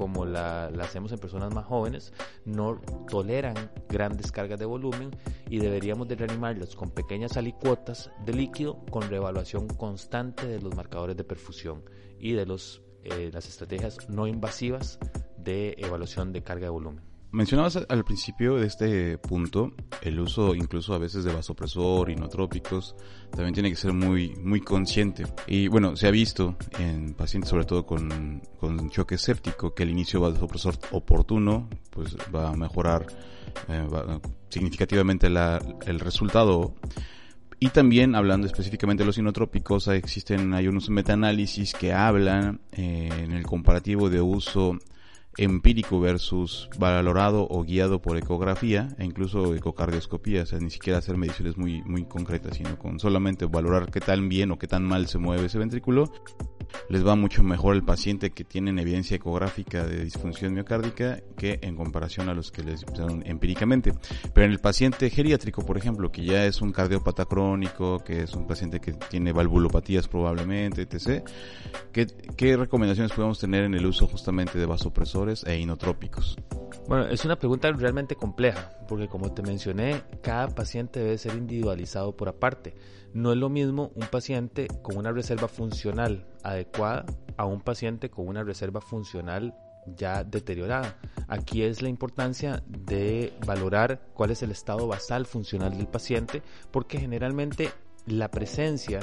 como 0.00 0.24
la, 0.24 0.68
hacemos 0.80 1.12
en 1.12 1.18
personas 1.18 1.54
más 1.54 1.66
jóvenes, 1.66 2.14
no 2.46 2.80
toleran 3.06 3.70
grandes 3.86 4.32
cargas 4.32 4.58
de 4.58 4.64
volumen 4.64 5.10
y 5.50 5.58
deberíamos 5.58 6.08
de 6.08 6.14
reanimarlos 6.14 6.74
con 6.74 6.90
pequeñas 6.90 7.36
alicuotas 7.36 8.10
de 8.24 8.32
líquido 8.32 8.82
con 8.90 9.10
reevaluación 9.10 9.68
constante 9.68 10.46
de 10.46 10.58
los 10.58 10.74
marcadores 10.74 11.18
de 11.18 11.24
perfusión 11.24 11.84
y 12.18 12.32
de 12.32 12.46
los, 12.46 12.80
eh, 13.04 13.28
las 13.30 13.46
estrategias 13.46 14.08
no 14.08 14.26
invasivas 14.26 14.98
de 15.36 15.74
evaluación 15.76 16.32
de 16.32 16.42
carga 16.42 16.64
de 16.64 16.70
volumen. 16.70 17.09
Mencionabas 17.32 17.78
al 17.88 18.04
principio 18.04 18.56
de 18.56 18.66
este 18.66 19.16
punto 19.18 19.72
el 20.02 20.18
uso 20.18 20.52
incluso 20.52 20.94
a 20.94 20.98
veces 20.98 21.22
de 21.22 21.32
vasopresor, 21.32 22.10
inotrópicos, 22.10 22.96
también 23.30 23.54
tiene 23.54 23.70
que 23.70 23.76
ser 23.76 23.92
muy, 23.92 24.34
muy 24.42 24.60
consciente. 24.60 25.24
Y 25.46 25.68
bueno, 25.68 25.96
se 25.96 26.08
ha 26.08 26.10
visto 26.10 26.56
en 26.80 27.14
pacientes 27.14 27.50
sobre 27.50 27.66
todo 27.66 27.86
con, 27.86 28.42
con 28.58 28.90
choque 28.90 29.16
séptico 29.16 29.74
que 29.74 29.84
el 29.84 29.90
inicio 29.90 30.20
vasopresor 30.20 30.74
oportuno 30.90 31.68
pues 31.90 32.16
va 32.34 32.48
a 32.48 32.56
mejorar 32.56 33.06
eh, 33.68 33.86
significativamente 34.48 35.28
el 35.28 36.00
resultado. 36.00 36.74
Y 37.60 37.68
también 37.68 38.16
hablando 38.16 38.48
específicamente 38.48 39.02
de 39.02 39.06
los 39.06 39.18
inotrópicos, 39.18 39.86
existen, 39.88 40.52
hay 40.54 40.66
unos 40.66 40.90
metaanálisis 40.90 41.74
que 41.74 41.92
hablan 41.92 42.60
eh, 42.72 43.10
en 43.18 43.32
el 43.32 43.44
comparativo 43.44 44.10
de 44.10 44.20
uso 44.20 44.78
empírico 45.36 46.00
versus 46.00 46.68
valorado 46.78 47.46
o 47.48 47.62
guiado 47.62 48.02
por 48.02 48.16
ecografía 48.16 48.88
e 48.98 49.04
incluso 49.04 49.54
ecocardioscopía, 49.54 50.42
o 50.42 50.46
sea, 50.46 50.58
ni 50.58 50.70
siquiera 50.70 50.98
hacer 50.98 51.16
mediciones 51.16 51.56
muy, 51.56 51.82
muy 51.82 52.04
concretas, 52.04 52.56
sino 52.56 52.78
con 52.78 52.98
solamente 52.98 53.46
valorar 53.46 53.90
qué 53.90 54.00
tan 54.00 54.28
bien 54.28 54.50
o 54.50 54.58
qué 54.58 54.66
tan 54.66 54.84
mal 54.84 55.06
se 55.06 55.18
mueve 55.18 55.46
ese 55.46 55.58
ventrículo, 55.58 56.12
les 56.88 57.06
va 57.06 57.14
mucho 57.14 57.42
mejor 57.42 57.74
al 57.74 57.84
paciente 57.84 58.30
que 58.30 58.44
tienen 58.44 58.78
evidencia 58.78 59.16
ecográfica 59.16 59.86
de 59.86 60.04
disfunción 60.04 60.52
miocárdica 60.52 61.20
que 61.36 61.58
en 61.62 61.76
comparación 61.76 62.28
a 62.28 62.34
los 62.34 62.50
que 62.50 62.62
les 62.62 62.82
empezaron 62.82 63.22
empíricamente. 63.26 63.92
Pero 64.34 64.46
en 64.46 64.52
el 64.52 64.58
paciente 64.58 65.10
geriátrico, 65.10 65.64
por 65.64 65.76
ejemplo, 65.76 66.10
que 66.10 66.24
ya 66.24 66.44
es 66.46 66.60
un 66.60 66.72
cardiópata 66.72 67.24
crónico, 67.24 67.98
que 68.00 68.22
es 68.22 68.34
un 68.34 68.46
paciente 68.46 68.80
que 68.80 68.92
tiene 68.92 69.32
valvulopatías 69.32 70.08
probablemente, 70.08 70.82
etc., 70.82 71.24
¿qué, 71.92 72.06
qué 72.36 72.56
recomendaciones 72.56 73.12
podemos 73.12 73.38
tener 73.38 73.64
en 73.64 73.74
el 73.74 73.86
uso 73.86 74.06
justamente 74.06 74.58
de 74.58 74.66
vasopresores 74.66 75.44
e 75.44 75.58
inotrópicos? 75.58 76.36
Bueno, 76.88 77.06
es 77.06 77.24
una 77.24 77.36
pregunta 77.36 77.70
realmente 77.70 78.16
compleja, 78.16 78.72
porque 78.88 79.08
como 79.08 79.32
te 79.32 79.42
mencioné, 79.42 80.02
cada 80.22 80.48
paciente 80.48 81.00
debe 81.00 81.18
ser 81.18 81.34
individualizado 81.34 82.16
por 82.16 82.28
aparte. 82.28 82.74
No 83.12 83.32
es 83.32 83.38
lo 83.38 83.48
mismo 83.48 83.90
un 83.94 84.06
paciente 84.06 84.68
con 84.82 84.96
una 84.96 85.12
reserva 85.12 85.48
funcional 85.48 86.26
adecuada 86.42 87.06
a 87.36 87.44
un 87.46 87.60
paciente 87.60 88.10
con 88.10 88.28
una 88.28 88.44
reserva 88.44 88.80
funcional 88.80 89.54
ya 89.86 90.24
deteriorada. 90.24 90.96
Aquí 91.28 91.62
es 91.62 91.82
la 91.82 91.88
importancia 91.88 92.62
de 92.66 93.32
valorar 93.46 94.00
cuál 94.14 94.30
es 94.30 94.42
el 94.42 94.50
estado 94.50 94.86
basal 94.86 95.26
funcional 95.26 95.76
del 95.76 95.88
paciente, 95.88 96.42
porque 96.70 96.98
generalmente 96.98 97.70
la 98.06 98.30
presencia 98.30 99.00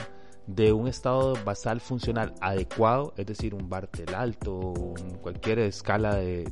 de 0.48 0.72
un 0.72 0.88
estado 0.88 1.34
basal 1.44 1.82
funcional 1.82 2.34
adecuado, 2.40 3.14
es 3.18 3.26
decir, 3.26 3.54
un 3.54 3.70
Bartel 3.70 4.16
alto, 4.16 4.74
cualquier 5.22 5.60
escala 5.60 6.16
de, 6.16 6.46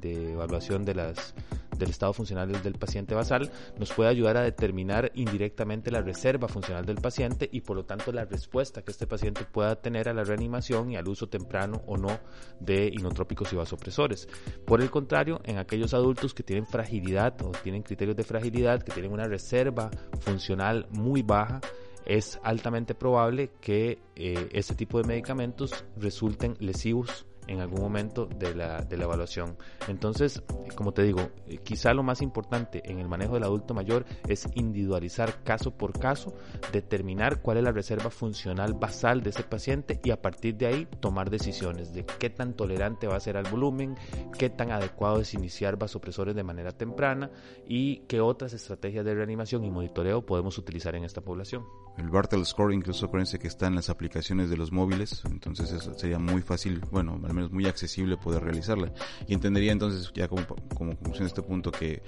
de, 0.00 0.32
evaluación 0.32 0.84
de 0.84 0.94
las, 0.94 1.34
del 1.76 1.88
estado 1.88 2.12
funcional 2.12 2.52
del 2.62 2.74
paciente 2.74 3.14
basal, 3.14 3.50
nos 3.78 3.90
puede 3.92 4.10
ayudar 4.10 4.36
a 4.36 4.42
determinar 4.42 5.10
indirectamente 5.14 5.90
la 5.90 6.02
reserva 6.02 6.46
funcional 6.46 6.84
del 6.84 6.96
paciente 6.96 7.48
y 7.50 7.62
por 7.62 7.76
lo 7.76 7.86
tanto 7.86 8.12
la 8.12 8.26
respuesta 8.26 8.82
que 8.82 8.90
este 8.90 9.06
paciente 9.06 9.44
pueda 9.44 9.76
tener 9.76 10.10
a 10.10 10.14
la 10.14 10.24
reanimación 10.24 10.90
y 10.90 10.96
al 10.96 11.08
uso 11.08 11.30
temprano 11.30 11.82
o 11.86 11.96
no 11.96 12.20
de 12.60 12.90
inotrópicos 12.92 13.50
y 13.54 13.56
vasopresores. 13.56 14.28
Por 14.66 14.82
el 14.82 14.90
contrario, 14.90 15.40
en 15.44 15.56
aquellos 15.56 15.94
adultos 15.94 16.34
que 16.34 16.42
tienen 16.42 16.66
fragilidad 16.66 17.40
o 17.40 17.52
tienen 17.62 17.82
criterios 17.82 18.16
de 18.16 18.24
fragilidad, 18.24 18.82
que 18.82 18.92
tienen 18.92 19.12
una 19.12 19.24
reserva 19.24 19.90
funcional 20.20 20.86
muy 20.90 21.22
baja, 21.22 21.62
es 22.08 22.40
altamente 22.42 22.94
probable 22.94 23.50
que 23.60 24.00
eh, 24.16 24.48
este 24.52 24.74
tipo 24.74 25.00
de 25.00 25.06
medicamentos 25.06 25.84
resulten 25.96 26.56
lesivos 26.58 27.26
en 27.48 27.60
algún 27.60 27.80
momento 27.80 28.26
de 28.26 28.54
la, 28.54 28.82
de 28.82 28.96
la 28.96 29.04
evaluación. 29.04 29.56
Entonces, 29.88 30.42
como 30.76 30.92
te 30.92 31.02
digo, 31.02 31.30
quizá 31.64 31.92
lo 31.94 32.02
más 32.02 32.22
importante 32.22 32.82
en 32.84 32.98
el 32.98 33.08
manejo 33.08 33.34
del 33.34 33.44
adulto 33.44 33.74
mayor 33.74 34.04
es 34.28 34.46
individualizar 34.54 35.42
caso 35.42 35.72
por 35.72 35.98
caso, 35.98 36.34
determinar 36.72 37.40
cuál 37.40 37.56
es 37.56 37.64
la 37.64 37.72
reserva 37.72 38.10
funcional 38.10 38.74
basal 38.74 39.22
de 39.22 39.30
ese 39.30 39.42
paciente 39.42 39.98
y 40.04 40.10
a 40.10 40.20
partir 40.20 40.56
de 40.56 40.66
ahí 40.66 40.86
tomar 41.00 41.30
decisiones 41.30 41.92
de 41.94 42.04
qué 42.04 42.30
tan 42.30 42.54
tolerante 42.54 43.06
va 43.06 43.16
a 43.16 43.20
ser 43.20 43.36
al 43.36 43.50
volumen, 43.50 43.96
qué 44.38 44.50
tan 44.50 44.70
adecuado 44.70 45.20
es 45.20 45.34
iniciar 45.34 45.78
vasopresores 45.78 46.36
de 46.36 46.44
manera 46.44 46.72
temprana 46.72 47.30
y 47.66 48.00
qué 48.00 48.20
otras 48.20 48.52
estrategias 48.52 49.06
de 49.06 49.14
reanimación 49.14 49.64
y 49.64 49.70
monitoreo 49.70 50.24
podemos 50.24 50.58
utilizar 50.58 50.94
en 50.94 51.04
esta 51.04 51.22
población. 51.22 51.64
El 51.98 52.10
Bartel 52.10 52.46
Score 52.46 52.72
incluso 52.72 53.06
acuérdense 53.06 53.38
que 53.38 53.48
está 53.48 53.66
en 53.66 53.74
las 53.74 53.90
aplicaciones 53.90 54.50
de 54.50 54.56
los 54.56 54.70
móviles, 54.70 55.22
entonces 55.24 55.90
sería 55.96 56.18
muy 56.18 56.42
fácil, 56.42 56.80
bueno, 56.92 57.20
al 57.24 57.34
menos 57.34 57.50
muy 57.50 57.66
accesible 57.66 58.16
poder 58.16 58.44
realizarla. 58.44 58.92
Y 59.26 59.34
entendería 59.34 59.72
entonces 59.72 60.12
ya 60.14 60.28
como, 60.28 60.46
como 60.46 60.94
conclusión 60.94 61.24
de 61.24 61.28
este 61.28 61.42
punto 61.42 61.72
que 61.72 62.02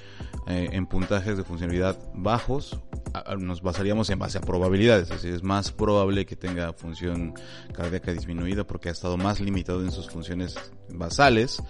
eh, 0.47 0.69
en 0.73 0.87
puntajes 0.87 1.37
de 1.37 1.45
funcionalidad 1.45 1.99
bajos 2.15 2.81
nos 3.39 3.63
basaríamos 3.63 4.09
en 4.11 4.21
base 4.21 4.39
a 4.39 4.41
probabilidades, 4.41 5.11
es 5.11 5.23
decir, 5.23 5.35
es 5.35 5.43
más 5.43 5.73
probable 5.73 6.25
que 6.25 6.37
tenga 6.37 6.73
función 6.73 7.35
cardíaca 7.73 8.13
disminuida 8.13 8.65
porque 8.65 8.89
ha 8.89 8.93
estado 8.93 9.17
más 9.17 9.41
limitado 9.41 9.83
en 9.83 9.91
sus 9.91 10.09
funciones 10.09 10.57
basales 10.89 11.61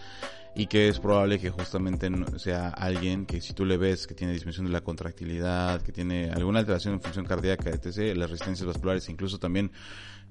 y 0.55 0.67
que 0.67 0.89
es 0.89 0.99
probable 0.99 1.39
que 1.39 1.51
justamente 1.51 2.11
sea 2.39 2.69
alguien 2.69 3.27
que 3.27 3.41
si 3.41 3.53
tú 3.53 3.65
le 3.65 3.77
ves 3.77 4.07
que 4.07 4.15
tiene 4.15 4.33
disminución 4.33 4.67
de 4.67 4.73
la 4.73 4.81
contractilidad, 4.81 5.81
que 5.83 5.93
tiene 5.93 6.31
alguna 6.31 6.59
alteración 6.59 6.95
en 6.95 7.01
función 7.01 7.25
cardíaca, 7.25 7.71
etc., 7.71 8.17
las 8.17 8.31
resistencias 8.31 8.67
vasculares, 8.67 9.09
incluso 9.09 9.39
también 9.39 9.71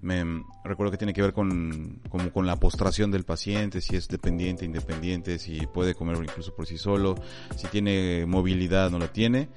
me 0.02 0.44
recuerdo 0.64 0.92
que 0.92 0.98
tiene 0.98 1.14
que 1.14 1.22
ver 1.22 1.34
con, 1.34 2.02
como 2.10 2.32
con 2.32 2.46
la 2.46 2.56
postración 2.56 3.12
del 3.12 3.24
paciente, 3.24 3.82
si 3.82 3.96
es 3.96 4.08
dependiente, 4.08 4.66
independiente, 4.66 5.40
si 5.40 5.66
puede 5.68 5.94
comer 5.94 6.18
incluso 6.18 6.56
por 6.56 6.66
sí 6.66 6.78
solo, 6.78 7.16
si 7.56 7.68
tiene 7.68 8.26
movilidad, 8.26 8.92
no 8.92 9.00
la 9.00 9.12
tiene. 9.12 9.50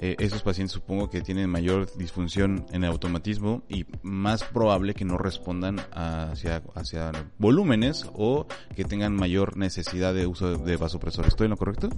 Eh, 0.00 0.16
esos 0.18 0.42
pacientes 0.42 0.72
supongo 0.72 1.08
que 1.08 1.20
tienen 1.20 1.48
mayor 1.48 1.88
disfunción 1.96 2.66
en 2.72 2.84
el 2.84 2.90
automatismo 2.90 3.62
y 3.68 3.86
más 4.02 4.42
probable 4.42 4.94
que 4.94 5.04
no 5.04 5.16
respondan 5.16 5.80
hacia, 5.92 6.62
hacia 6.74 7.12
volúmenes 7.38 8.06
o 8.14 8.46
que 8.74 8.84
tengan 8.84 9.14
mayor 9.14 9.56
necesidad 9.56 10.12
de 10.12 10.26
uso 10.26 10.58
de 10.58 10.76
vasopresor. 10.76 11.26
¿Estoy 11.26 11.46
en 11.46 11.52
lo 11.52 11.56
correcto? 11.56 11.88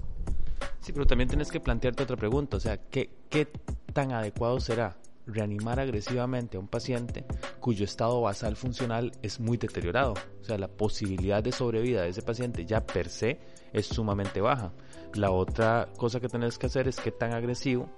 Sí, 0.81 0.93
pero 0.93 1.07
también 1.07 1.29
tienes 1.29 1.51
que 1.51 1.61
plantearte 1.61 2.03
otra 2.03 2.17
pregunta, 2.17 2.59
o 2.59 2.61
sea, 2.61 2.77
¿qué, 2.77 3.11
qué 3.29 3.49
tan 3.93 4.13
adecuado 4.13 4.61
será 4.61 4.97
reanimar 5.27 5.81
agresivamente 5.81 6.57
a 6.57 6.61
un 6.61 6.69
paciente 6.69 7.25
cuyo 7.61 7.85
estado 7.85 8.21
basal 8.21 8.57
funcional 8.57 9.13
es 9.23 9.41
muy 9.41 9.57
deteriorado. 9.59 10.15
O 10.41 10.45
sea, 10.45 10.59
la 10.59 10.69
posibilidad 10.69 11.43
de 11.43 11.53
sobrevida 11.53 12.03
de 12.03 12.11
ese 12.11 12.23
paciente 12.23 12.65
ya 12.65 12.85
per 12.87 13.09
se 13.09 13.41
es 13.73 13.87
sumamente 13.87 14.41
baja. 14.41 14.73
La 15.15 15.31
otra 15.31 15.89
cosa 15.97 16.21
que 16.21 16.29
tenés 16.29 16.59
que 16.59 16.67
hacer 16.67 16.89
es 16.89 17.01
qué 17.01 17.11
tan 17.11 17.33
agresivo 17.33 17.89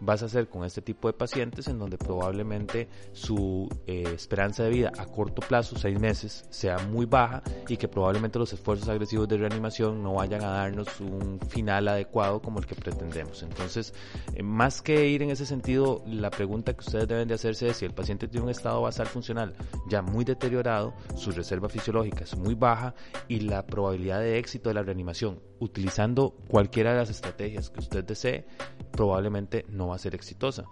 vas 0.00 0.22
a 0.22 0.26
hacer 0.26 0.48
con 0.48 0.64
este 0.64 0.82
tipo 0.82 1.08
de 1.08 1.14
pacientes 1.14 1.68
en 1.68 1.78
donde 1.78 1.98
probablemente 1.98 2.88
su 3.12 3.68
eh, 3.86 4.04
esperanza 4.14 4.64
de 4.64 4.70
vida 4.70 4.92
a 4.96 5.06
corto 5.06 5.42
plazo, 5.42 5.76
seis 5.76 5.98
meses, 5.98 6.44
sea 6.50 6.78
muy 6.78 7.06
baja 7.06 7.42
y 7.68 7.76
que 7.76 7.88
probablemente 7.88 8.38
los 8.38 8.52
esfuerzos 8.52 8.88
agresivos 8.88 9.28
de 9.28 9.38
reanimación 9.38 10.02
no 10.02 10.14
vayan 10.14 10.42
a 10.44 10.48
darnos 10.48 11.00
un 11.00 11.40
final 11.48 11.88
adecuado 11.88 12.40
como 12.40 12.58
el 12.58 12.66
que 12.66 12.74
pretendemos. 12.74 13.42
Entonces, 13.42 13.94
eh, 14.34 14.42
más 14.42 14.82
que 14.82 15.08
ir 15.08 15.22
en 15.22 15.30
ese 15.30 15.46
sentido, 15.46 16.02
la 16.06 16.30
pregunta 16.30 16.72
que 16.72 16.80
ustedes 16.80 17.08
deben 17.08 17.28
de 17.28 17.34
hacerse 17.34 17.68
es 17.68 17.78
si 17.78 17.84
el 17.84 17.94
paciente 17.94 18.28
tiene 18.28 18.44
un 18.44 18.50
estado 18.50 18.82
basal 18.82 19.06
funcional 19.06 19.54
ya 19.88 20.02
muy 20.02 20.24
deteriorado, 20.24 20.94
su 21.16 21.32
reserva 21.32 21.68
fisiológica 21.68 22.24
es 22.24 22.36
muy 22.36 22.54
baja 22.54 22.94
y 23.28 23.40
la 23.40 23.66
probabilidad 23.66 24.20
de 24.20 24.38
éxito 24.38 24.70
de 24.70 24.74
la 24.74 24.82
reanimación 24.82 25.40
utilizando 25.60 26.36
cualquiera 26.48 26.92
de 26.92 26.98
las 26.98 27.10
estrategias 27.10 27.70
que 27.70 27.80
usted 27.80 28.04
desee, 28.04 28.46
probablemente 28.92 29.64
no 29.68 29.87
va 29.90 29.96
a 29.96 29.98
ser 29.98 30.14
exitosa. 30.14 30.64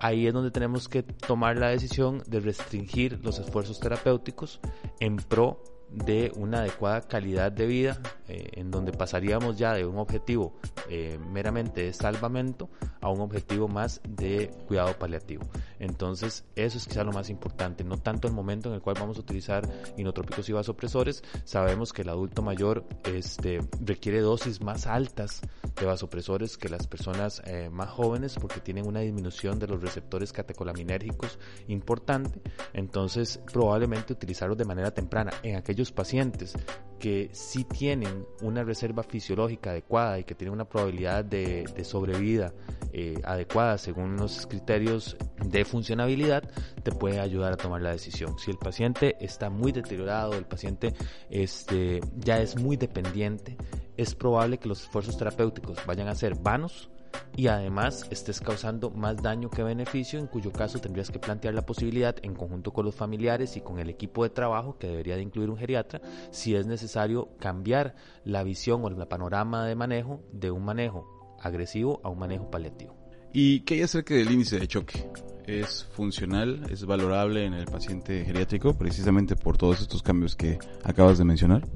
Ahí 0.00 0.26
es 0.26 0.34
donde 0.34 0.50
tenemos 0.50 0.88
que 0.88 1.02
tomar 1.02 1.56
la 1.56 1.68
decisión 1.68 2.22
de 2.26 2.40
restringir 2.40 3.20
los 3.24 3.38
esfuerzos 3.38 3.78
terapéuticos 3.78 4.60
en 4.98 5.16
pro 5.16 5.62
de 5.92 6.32
una 6.36 6.60
adecuada 6.60 7.02
calidad 7.02 7.52
de 7.52 7.66
vida, 7.66 8.00
eh, 8.28 8.48
en 8.54 8.70
donde 8.70 8.92
pasaríamos 8.92 9.58
ya 9.58 9.74
de 9.74 9.84
un 9.84 9.98
objetivo 9.98 10.54
eh, 10.88 11.18
meramente 11.30 11.82
de 11.84 11.92
salvamento 11.92 12.70
a 13.00 13.10
un 13.10 13.20
objetivo 13.20 13.68
más 13.68 14.00
de 14.08 14.50
cuidado 14.66 14.94
paliativo. 14.98 15.42
Entonces, 15.78 16.44
eso 16.56 16.78
es 16.78 16.86
quizá 16.86 17.04
lo 17.04 17.12
más 17.12 17.28
importante, 17.28 17.84
no 17.84 17.98
tanto 17.98 18.28
el 18.28 18.34
momento 18.34 18.68
en 18.68 18.76
el 18.76 18.80
cual 18.80 18.96
vamos 18.98 19.16
a 19.18 19.20
utilizar 19.20 19.68
inotrópicos 19.96 20.48
y 20.48 20.52
vasopresores. 20.52 21.22
Sabemos 21.44 21.92
que 21.92 22.02
el 22.02 22.08
adulto 22.08 22.42
mayor 22.42 22.84
este, 23.04 23.60
requiere 23.80 24.20
dosis 24.20 24.60
más 24.60 24.86
altas 24.86 25.40
de 25.78 25.86
vasopresores 25.86 26.56
que 26.56 26.68
las 26.68 26.86
personas 26.86 27.42
eh, 27.46 27.68
más 27.70 27.90
jóvenes 27.90 28.36
porque 28.40 28.60
tienen 28.60 28.86
una 28.86 29.00
disminución 29.00 29.58
de 29.58 29.66
los 29.66 29.82
receptores 29.82 30.32
catecolaminérgicos 30.32 31.38
importante. 31.68 32.40
Entonces, 32.72 33.40
probablemente 33.52 34.12
utilizarlos 34.12 34.56
de 34.56 34.64
manera 34.64 34.92
temprana 34.92 35.32
en 35.42 35.56
aquellos 35.56 35.81
pacientes 35.90 36.54
que 37.02 37.30
sí 37.32 37.64
tienen 37.64 38.24
una 38.42 38.62
reserva 38.62 39.02
fisiológica 39.02 39.70
adecuada 39.70 40.20
y 40.20 40.24
que 40.24 40.36
tienen 40.36 40.54
una 40.54 40.68
probabilidad 40.68 41.24
de, 41.24 41.66
sobrevida 41.82 42.54
eh, 42.92 43.20
adecuada 43.24 43.76
según 43.76 44.16
los 44.16 44.46
criterios 44.46 45.16
de 45.44 45.64
funcionabilidad, 45.64 46.44
te 46.84 46.92
puede 46.92 47.18
ayudar 47.18 47.54
a 47.54 47.56
tomar 47.56 47.82
la 47.82 47.90
decisión. 47.90 48.38
Si 48.38 48.52
el 48.52 48.58
paciente 48.58 49.16
está 49.18 49.50
muy 49.50 49.72
deteriorado, 49.72 50.34
el 50.34 50.44
paciente 50.44 50.94
este, 51.28 52.00
ya 52.18 52.40
es 52.40 52.56
muy 52.56 52.76
dependiente, 52.76 53.56
es 53.96 54.14
probable 54.14 54.58
que 54.58 54.68
los 54.68 54.82
esfuerzos 54.82 55.16
terapéuticos 55.18 55.84
vayan 55.84 56.06
a 56.06 56.14
ser 56.14 56.36
vanos 56.36 56.88
y 57.36 57.46
además 57.46 58.06
estés 58.10 58.40
causando 58.40 58.90
más 58.90 59.22
daño 59.22 59.50
que 59.50 59.62
beneficio, 59.62 60.18
en 60.18 60.26
cuyo 60.26 60.52
caso 60.52 60.78
tendrías 60.78 61.10
que 61.10 61.18
plantear 61.18 61.54
la 61.54 61.66
posibilidad 61.66 62.16
en 62.22 62.34
conjunto 62.34 62.72
con 62.72 62.84
los 62.84 62.94
familiares 62.94 63.56
y 63.56 63.60
con 63.60 63.78
el 63.78 63.90
equipo 63.90 64.22
de 64.24 64.30
trabajo 64.30 64.76
que 64.78 64.88
debería 64.88 65.16
de 65.16 65.22
incluir 65.22 65.50
un 65.50 65.56
geriatra, 65.56 66.00
si 66.30 66.54
es 66.54 66.66
necesario 66.66 67.30
cambiar 67.38 67.94
la 68.24 68.42
visión 68.42 68.84
o 68.84 68.88
el 68.88 68.96
panorama 69.06 69.66
de 69.66 69.74
manejo 69.74 70.22
de 70.32 70.50
un 70.50 70.64
manejo 70.64 71.36
agresivo 71.40 72.00
a 72.04 72.08
un 72.08 72.18
manejo 72.18 72.50
paliativo. 72.50 72.94
¿Y 73.32 73.60
qué 73.60 73.74
hay 73.74 73.82
acerca 73.82 74.14
del 74.14 74.30
índice 74.30 74.58
de 74.58 74.68
choque? 74.68 75.08
¿Es 75.46 75.84
funcional, 75.92 76.66
es 76.70 76.84
valorable 76.84 77.44
en 77.44 77.54
el 77.54 77.64
paciente 77.64 78.24
geriátrico 78.24 78.74
precisamente 78.74 79.34
por 79.34 79.56
todos 79.56 79.80
estos 79.80 80.02
cambios 80.02 80.36
que 80.36 80.58
acabas 80.84 81.18
de 81.18 81.24
mencionar? 81.24 81.66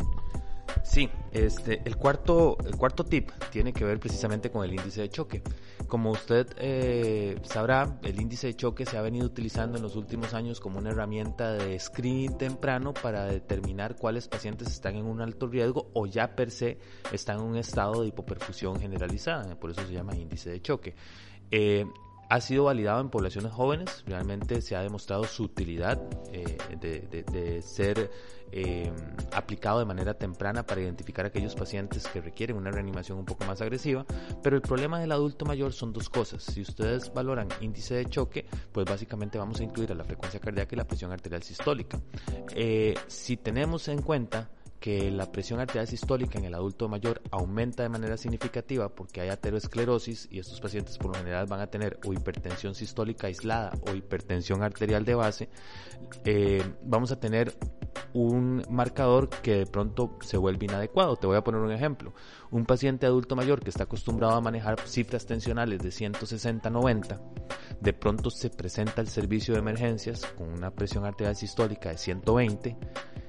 Sí, 0.96 1.10
este, 1.30 1.82
el 1.84 1.98
cuarto, 1.98 2.56
el 2.64 2.74
cuarto 2.76 3.04
tip 3.04 3.30
tiene 3.50 3.74
que 3.74 3.84
ver 3.84 4.00
precisamente 4.00 4.50
con 4.50 4.64
el 4.64 4.72
índice 4.72 5.02
de 5.02 5.10
choque. 5.10 5.42
Como 5.88 6.10
usted 6.10 6.46
eh, 6.56 7.38
sabrá, 7.42 7.98
el 8.02 8.18
índice 8.18 8.46
de 8.46 8.56
choque 8.56 8.86
se 8.86 8.96
ha 8.96 9.02
venido 9.02 9.26
utilizando 9.26 9.76
en 9.76 9.82
los 9.82 9.94
últimos 9.94 10.32
años 10.32 10.58
como 10.58 10.78
una 10.78 10.92
herramienta 10.92 11.52
de 11.52 11.78
screening 11.78 12.38
temprano 12.38 12.94
para 12.94 13.26
determinar 13.26 13.96
cuáles 13.96 14.26
pacientes 14.26 14.68
están 14.68 14.96
en 14.96 15.04
un 15.04 15.20
alto 15.20 15.48
riesgo 15.48 15.90
o 15.92 16.06
ya 16.06 16.34
per 16.34 16.50
se 16.50 16.78
están 17.12 17.40
en 17.40 17.44
un 17.44 17.56
estado 17.58 18.00
de 18.00 18.08
hipoperfusión 18.08 18.80
generalizada. 18.80 19.54
Por 19.60 19.72
eso 19.72 19.86
se 19.86 19.92
llama 19.92 20.16
índice 20.16 20.48
de 20.48 20.62
choque. 20.62 20.94
Eh, 21.50 21.84
ha 22.28 22.40
sido 22.40 22.64
validado 22.64 23.00
en 23.00 23.08
poblaciones 23.08 23.52
jóvenes, 23.52 24.02
realmente 24.06 24.60
se 24.60 24.76
ha 24.76 24.82
demostrado 24.82 25.24
su 25.24 25.44
utilidad 25.44 26.00
eh, 26.32 26.56
de, 26.80 27.62
ser 27.62 28.10
eh, 28.52 28.90
aplicado 29.32 29.78
de 29.78 29.84
manera 29.84 30.14
temprana 30.14 30.64
para 30.64 30.80
identificar 30.80 31.26
aquellos 31.26 31.54
pacientes 31.54 32.06
que 32.08 32.20
requieren 32.20 32.56
una 32.56 32.70
reanimación 32.70 33.18
un 33.18 33.24
poco 33.24 33.44
más 33.44 33.60
agresiva, 33.60 34.04
pero 34.42 34.56
el 34.56 34.62
problema 34.62 35.00
del 35.00 35.12
adulto 35.12 35.44
mayor 35.44 35.72
son 35.72 35.92
dos 35.92 36.08
cosas. 36.08 36.42
Si 36.42 36.62
ustedes 36.62 37.12
valoran 37.12 37.48
índice 37.60 37.94
de 37.94 38.06
choque, 38.06 38.46
pues 38.72 38.86
básicamente 38.86 39.38
vamos 39.38 39.60
a 39.60 39.64
incluir 39.64 39.92
a 39.92 39.94
la 39.94 40.04
frecuencia 40.04 40.40
cardíaca 40.40 40.74
y 40.74 40.78
la 40.78 40.86
presión 40.86 41.12
arterial 41.12 41.42
sistólica. 41.42 42.00
Eh, 42.54 42.94
si 43.06 43.36
tenemos 43.36 43.88
en 43.88 44.02
cuenta 44.02 44.50
que 44.80 45.10
la 45.10 45.30
presión 45.32 45.60
arterial 45.60 45.86
sistólica 45.86 46.38
en 46.38 46.44
el 46.44 46.54
adulto 46.54 46.88
mayor 46.88 47.22
aumenta 47.30 47.82
de 47.82 47.88
manera 47.88 48.16
significativa 48.16 48.88
porque 48.88 49.20
hay 49.20 49.28
ateroesclerosis 49.28 50.28
y 50.30 50.38
estos 50.38 50.60
pacientes 50.60 50.98
por 50.98 51.12
lo 51.12 51.18
general 51.18 51.46
van 51.46 51.60
a 51.60 51.66
tener 51.66 51.98
o 52.06 52.12
hipertensión 52.12 52.74
sistólica 52.74 53.26
aislada 53.26 53.72
o 53.88 53.94
hipertensión 53.94 54.62
arterial 54.62 55.04
de 55.04 55.14
base, 55.14 55.48
eh, 56.24 56.62
vamos 56.82 57.12
a 57.12 57.18
tener 57.18 57.54
un 58.12 58.62
marcador 58.70 59.28
que 59.28 59.56
de 59.56 59.66
pronto 59.66 60.18
se 60.20 60.36
vuelve 60.36 60.66
inadecuado. 60.66 61.16
Te 61.16 61.26
voy 61.26 61.36
a 61.36 61.44
poner 61.44 61.60
un 61.60 61.72
ejemplo. 61.72 62.12
Un 62.50 62.64
paciente 62.64 63.06
adulto 63.06 63.36
mayor 63.36 63.60
que 63.60 63.70
está 63.70 63.84
acostumbrado 63.84 64.34
a 64.34 64.40
manejar 64.40 64.80
cifras 64.80 65.26
tensionales 65.26 65.80
de 65.80 65.90
160-90, 65.90 67.20
de 67.80 67.92
pronto 67.92 68.30
se 68.30 68.50
presenta 68.50 69.00
al 69.00 69.08
servicio 69.08 69.54
de 69.54 69.60
emergencias 69.60 70.24
con 70.36 70.48
una 70.48 70.70
presión 70.70 71.04
arterial 71.04 71.36
sistólica 71.36 71.90
de 71.90 71.98
120 71.98 72.76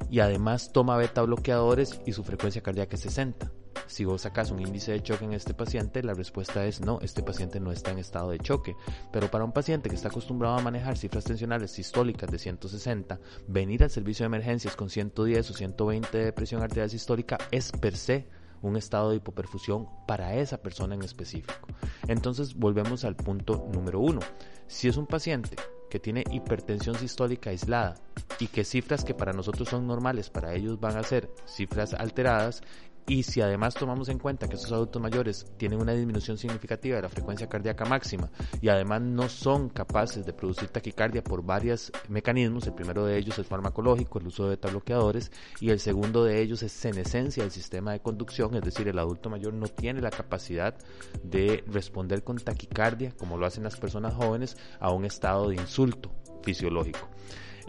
y 0.09 0.19
además 0.19 0.71
toma 0.71 0.97
beta 0.97 1.21
bloqueadores 1.23 1.99
y 2.05 2.13
su 2.13 2.23
frecuencia 2.23 2.61
cardíaca 2.61 2.95
es 2.95 3.01
60. 3.01 3.51
Si 3.85 4.05
vos 4.05 4.21
sacas 4.21 4.51
un 4.51 4.59
índice 4.59 4.91
de 4.91 5.03
choque 5.03 5.25
en 5.25 5.33
este 5.33 5.53
paciente, 5.53 6.03
la 6.03 6.13
respuesta 6.13 6.65
es 6.65 6.81
no, 6.81 6.99
este 7.01 7.23
paciente 7.23 7.59
no 7.59 7.71
está 7.71 7.91
en 7.91 7.99
estado 7.99 8.31
de 8.31 8.39
choque. 8.39 8.75
Pero 9.11 9.29
para 9.29 9.45
un 9.45 9.51
paciente 9.51 9.89
que 9.89 9.95
está 9.95 10.09
acostumbrado 10.09 10.57
a 10.57 10.61
manejar 10.61 10.97
cifras 10.97 11.23
tensionales 11.23 11.71
sistólicas 11.71 12.31
de 12.31 12.39
160, 12.39 13.19
venir 13.47 13.83
al 13.83 13.89
servicio 13.89 14.23
de 14.23 14.27
emergencias 14.27 14.75
con 14.75 14.89
110 14.89 15.49
o 15.49 15.53
120 15.53 16.17
de 16.17 16.33
presión 16.33 16.61
arterial 16.61 16.89
sistólica 16.89 17.37
es 17.51 17.71
per 17.71 17.95
se 17.95 18.27
un 18.61 18.75
estado 18.75 19.11
de 19.11 19.17
hipoperfusión 19.17 19.87
para 20.07 20.35
esa 20.35 20.57
persona 20.61 20.95
en 20.95 21.03
específico. 21.03 21.67
Entonces 22.07 22.55
volvemos 22.55 23.03
al 23.05 23.15
punto 23.15 23.69
número 23.71 23.99
uno. 23.99 24.19
Si 24.67 24.87
es 24.87 24.97
un 24.97 25.07
paciente 25.07 25.55
que 25.89 25.99
tiene 25.99 26.23
hipertensión 26.31 26.95
sistólica 26.95 27.49
aislada 27.49 27.95
y 28.39 28.47
que 28.47 28.65
cifras 28.65 29.03
que 29.03 29.13
para 29.13 29.33
nosotros 29.33 29.69
son 29.69 29.87
normales, 29.87 30.29
para 30.29 30.53
ellos 30.53 30.79
van 30.79 30.97
a 30.97 31.03
ser 31.03 31.29
cifras 31.45 31.93
alteradas, 31.93 32.61
y 33.07 33.23
si 33.23 33.39
además 33.39 33.73
tomamos 33.73 34.09
en 34.09 34.19
cuenta 34.19 34.49
que 34.49 34.55
estos 34.55 34.73
adultos 34.73 35.01
mayores 35.01 35.45
tienen 35.57 35.81
una 35.81 35.93
disminución 35.93 36.37
significativa 36.37 36.97
de 36.97 37.03
la 37.03 37.09
frecuencia 37.09 37.47
cardíaca 37.47 37.85
máxima 37.85 38.29
y 38.61 38.67
además 38.67 39.01
no 39.01 39.29
son 39.29 39.69
capaces 39.69 40.25
de 40.25 40.33
producir 40.33 40.67
taquicardia 40.67 41.23
por 41.23 41.41
varios 41.41 41.93
mecanismos, 42.09 42.67
el 42.67 42.73
primero 42.73 43.05
de 43.05 43.17
ellos 43.17 43.39
es 43.39 43.47
farmacológico, 43.47 44.19
el 44.19 44.27
uso 44.27 44.43
de 44.43 44.49
beta 44.49 44.67
bloqueadores, 44.67 45.31
y 45.61 45.69
el 45.69 45.79
segundo 45.79 46.25
de 46.25 46.41
ellos 46.41 46.63
es 46.63 46.73
senescencia 46.73 47.43
del 47.43 47.51
sistema 47.51 47.93
de 47.93 48.01
conducción, 48.01 48.53
es 48.55 48.61
decir, 48.61 48.89
el 48.89 48.99
adulto 48.99 49.29
mayor 49.29 49.53
no 49.53 49.67
tiene 49.67 50.01
la 50.01 50.09
capacidad 50.09 50.75
de 51.23 51.63
responder 51.67 52.23
con 52.23 52.37
taquicardia, 52.37 53.13
como 53.17 53.37
lo 53.37 53.45
hacen 53.45 53.63
las 53.63 53.77
personas 53.77 54.15
jóvenes, 54.15 54.57
a 54.81 54.91
un 54.91 55.05
estado 55.05 55.47
de 55.47 55.55
insulto 55.55 56.11
fisiológico. 56.43 57.07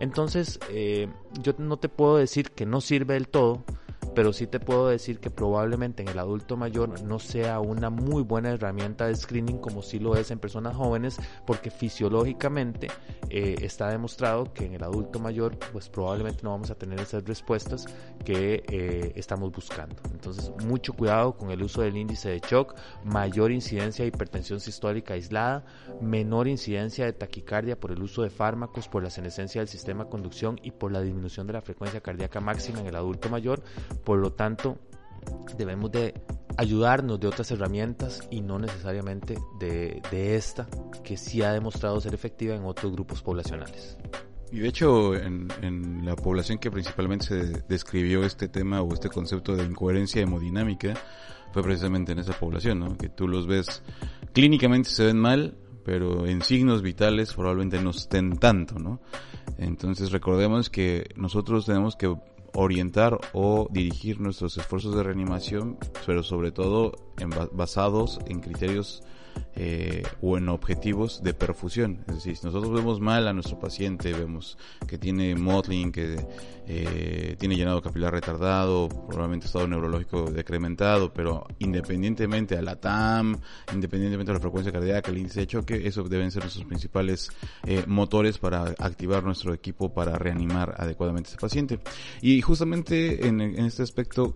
Entonces, 0.01 0.59
eh, 0.71 1.09
yo 1.43 1.55
no 1.59 1.77
te 1.77 1.89
puedo 1.89 2.17
decir 2.17 2.51
que 2.51 2.67
no 2.67 2.81
sirve 2.81 3.15
del 3.15 3.29
todo, 3.29 3.65
pero 4.15 4.33
sí 4.33 4.47
te 4.47 4.61
puedo 4.61 4.89
decir 4.89 5.21
que 5.21 5.31
probablemente 5.31 6.03
en 6.03 6.09
el 6.09 6.19
adulto 6.19 6.57
mayor 6.57 7.03
no 7.03 7.19
sea 7.19 7.61
una 7.61 7.91
muy 7.91 8.23
buena 8.23 8.51
herramienta 8.51 9.07
de 9.07 9.17
screening 9.17 9.59
como 9.59 9.83
sí 9.83 9.99
lo 9.99 10.17
es 10.17 10.31
en 10.31 10.39
personas 10.39 10.77
jóvenes, 10.77 11.17
porque 11.47 11.71
fisiológicamente 11.71 12.89
eh, 13.31 13.57
está 13.63 13.89
demostrado 13.89 14.53
que 14.53 14.67
en 14.67 14.75
el 14.75 14.83
adulto 14.83 15.19
mayor 15.19 15.59
pues 15.73 15.89
probablemente 15.89 16.43
no 16.43 16.51
vamos 16.51 16.71
a 16.71 16.75
tener 16.75 17.01
esas 17.01 17.25
respuestas 17.25 17.87
que 18.25 18.63
eh, 18.69 19.13
estamos 19.17 19.53
buscando. 19.53 19.97
Entonces 20.13 20.53
mucho 20.65 20.93
cuidado 20.93 21.37
con 21.37 21.51
el 21.51 21.63
uso 21.63 21.83
del 21.83 21.97
índice 21.97 22.31
de 22.31 22.41
shock, 22.41 22.75
mayor 23.05 23.53
incidencia 23.53 24.05
de 24.05 24.09
hipertensión 24.09 24.61
sistólica 24.61 25.15
aislada, 25.15 25.65
menor 26.01 26.49
incidencia 26.49 27.05
de 27.05 27.13
taquicardia 27.13 27.79
por 27.79 27.93
el 27.93 28.03
uso 28.03 28.23
de 28.23 28.31
fármacos, 28.31 28.89
por 28.89 29.03
la 29.03 29.11
senescencia 29.11 29.61
del 29.61 29.69
sistema 29.69 30.05
de 30.05 30.11
conducción 30.11 30.59
y 30.63 30.71
por 30.71 30.93
la 30.93 31.01
disminución 31.01 31.47
de 31.47 31.53
la 31.55 31.63
frecuencia 31.63 32.01
cardíaca 32.01 32.41
máxima 32.41 32.81
en 32.81 32.87
el 32.87 32.97
adulto 32.97 33.29
mayor 33.29 33.63
por 34.09 34.21
lo 34.21 34.33
tanto, 34.33 34.79
debemos 35.59 35.93
de 35.93 36.15
ayudarnos 36.57 37.21
de 37.21 37.27
otras 37.27 37.51
herramientas 37.51 38.27
y 38.31 38.41
no 38.41 38.59
necesariamente 38.59 39.37
de, 39.61 40.01
esta, 40.35 40.67
que 41.05 41.19
sí 41.19 41.43
ha 41.43 41.53
demostrado 41.53 42.01
ser 42.01 42.15
efectiva 42.15 42.55
en 42.55 42.65
otros 42.65 42.91
grupos 42.91 43.21
poblacionales. 43.21 43.99
Y 44.51 44.61
de 44.61 44.69
hecho, 44.69 45.15
en, 45.15 45.49
en, 45.61 46.07
la 46.07 46.17
población 46.17 46.57
que 46.57 46.71
principalmente 46.71 47.27
se 47.27 47.63
describió 47.69 48.23
este 48.25 48.49
tema 48.49 48.81
o 48.81 48.95
este 48.95 49.11
concepto 49.11 49.55
de 49.55 49.65
incoherencia 49.65 50.23
hemodinámica, 50.23 50.95
fue 51.53 51.63
precisamente 51.63 52.13
en 52.13 52.21
esa 52.21 52.33
población, 52.33 52.81
¿no? 52.81 52.97
Que 52.97 53.11
tú 53.11 53.29
los 53.29 53.47
ves, 53.47 53.83
clínicamente 54.33 54.89
se 54.89 55.05
ven 55.05 55.19
mal, 55.19 55.59
pero 55.85 56.27
en 56.27 56.41
signos 56.41 56.81
vitales 56.81 57.35
probablemente 57.35 57.79
no 57.83 57.91
estén 57.91 58.39
tanto, 58.39 58.79
¿no? 58.79 59.03
Entonces 59.59 60.13
recordemos 60.13 60.71
que 60.71 61.11
nosotros 61.15 61.67
tenemos 61.67 61.95
que 61.95 62.17
orientar 62.61 63.21
o 63.33 63.69
dirigir 63.71 64.21
nuestros 64.21 64.59
esfuerzos 64.59 64.97
de 64.97 65.05
reanimación, 65.05 65.79
pero 66.05 66.25
sobre 66.25 66.51
todo 66.51 66.93
en, 67.19 67.31
basados 67.53 68.19
en 68.27 68.41
criterios 68.41 69.05
eh, 69.55 70.03
o 70.23 70.37
en 70.37 70.49
objetivos 70.49 71.23
de 71.23 71.35
perfusión. 71.35 72.05
Es 72.09 72.17
decir, 72.17 72.37
si 72.37 72.47
nosotros 72.47 72.73
vemos 72.73 73.01
mal 73.01 73.27
a 73.29 73.33
nuestro 73.33 73.59
paciente, 73.59 74.13
vemos 74.13 74.59
que 74.87 74.99
tiene 74.99 75.35
mottling, 75.35 75.93
que 75.93 76.17
eh, 76.67 77.37
tiene 77.39 77.57
llenado 77.57 77.81
capilar 77.81 78.13
retardado, 78.13 78.89
probablemente 78.89 79.47
estado 79.47 79.67
neurológico 79.67 80.31
decrementado, 80.31 81.13
pero 81.13 81.47
independientemente 81.59 82.57
a 82.57 82.63
la 82.63 82.77
TAM, 82.77 83.39
independientemente 83.73 84.33
de 84.33 84.39
la 84.39 84.41
frecuencia 84.41 84.73
cardíaca, 84.73 85.11
el 85.11 85.19
índice 85.19 85.41
de 85.41 85.47
choque, 85.47 85.87
eso 85.87 86.03
deben 86.05 86.31
ser 86.31 86.43
nuestros 86.43 86.67
principales 86.67 87.31
eh, 87.65 87.85
motores 87.87 88.39
para 88.39 88.75
activar 88.79 89.25
nuestro 89.25 89.55
equipo 89.55 89.93
para 89.95 90.19
reanimar 90.19 90.75
adecuadamente 90.77 91.29
a 91.29 91.31
ese 91.31 91.41
paciente. 91.41 91.81
Y 92.21 92.41
justamente 92.43 93.27
en, 93.27 93.41
en 93.41 93.65
este 93.65 93.83
aspecto, 93.83 94.35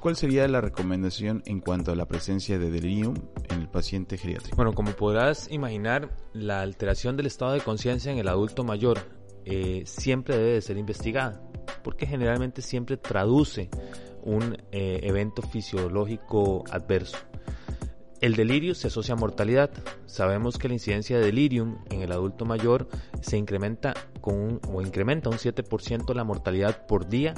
¿Cuál 0.00 0.16
sería 0.16 0.48
la 0.48 0.60
recomendación 0.60 1.44
en 1.46 1.60
cuanto 1.60 1.92
a 1.92 1.94
la 1.94 2.08
presencia 2.08 2.58
de 2.58 2.70
delirium 2.70 3.14
en 3.48 3.60
el 3.60 3.68
paciente 3.68 4.18
geriátrico? 4.18 4.56
Bueno, 4.56 4.72
como 4.72 4.90
podrás 4.92 5.48
imaginar, 5.48 6.10
la 6.32 6.60
alteración 6.60 7.16
del 7.16 7.26
estado 7.26 7.52
de 7.52 7.60
conciencia 7.60 8.10
en 8.10 8.18
el 8.18 8.26
adulto 8.26 8.64
mayor 8.64 8.98
eh, 9.44 9.84
siempre 9.86 10.36
debe 10.36 10.54
de 10.54 10.60
ser 10.60 10.76
investigada, 10.76 11.40
porque 11.84 12.04
generalmente 12.04 12.62
siempre 12.62 12.96
traduce 12.96 13.70
un 14.24 14.56
eh, 14.72 15.00
evento 15.04 15.40
fisiológico 15.40 16.64
adverso. 16.68 17.18
El 18.20 18.34
delirio 18.34 18.74
se 18.74 18.88
asocia 18.88 19.14
a 19.14 19.16
mortalidad. 19.16 19.70
Sabemos 20.04 20.58
que 20.58 20.66
la 20.66 20.74
incidencia 20.74 21.16
de 21.18 21.26
delirium 21.26 21.78
en 21.90 22.02
el 22.02 22.10
adulto 22.10 22.44
mayor 22.44 22.88
se 23.22 23.38
incrementa 23.38 23.94
con 24.20 24.60
o 24.68 24.82
incrementa 24.82 25.30
un 25.30 25.36
7% 25.36 26.12
la 26.12 26.24
mortalidad 26.24 26.86
por 26.86 27.08
día 27.08 27.34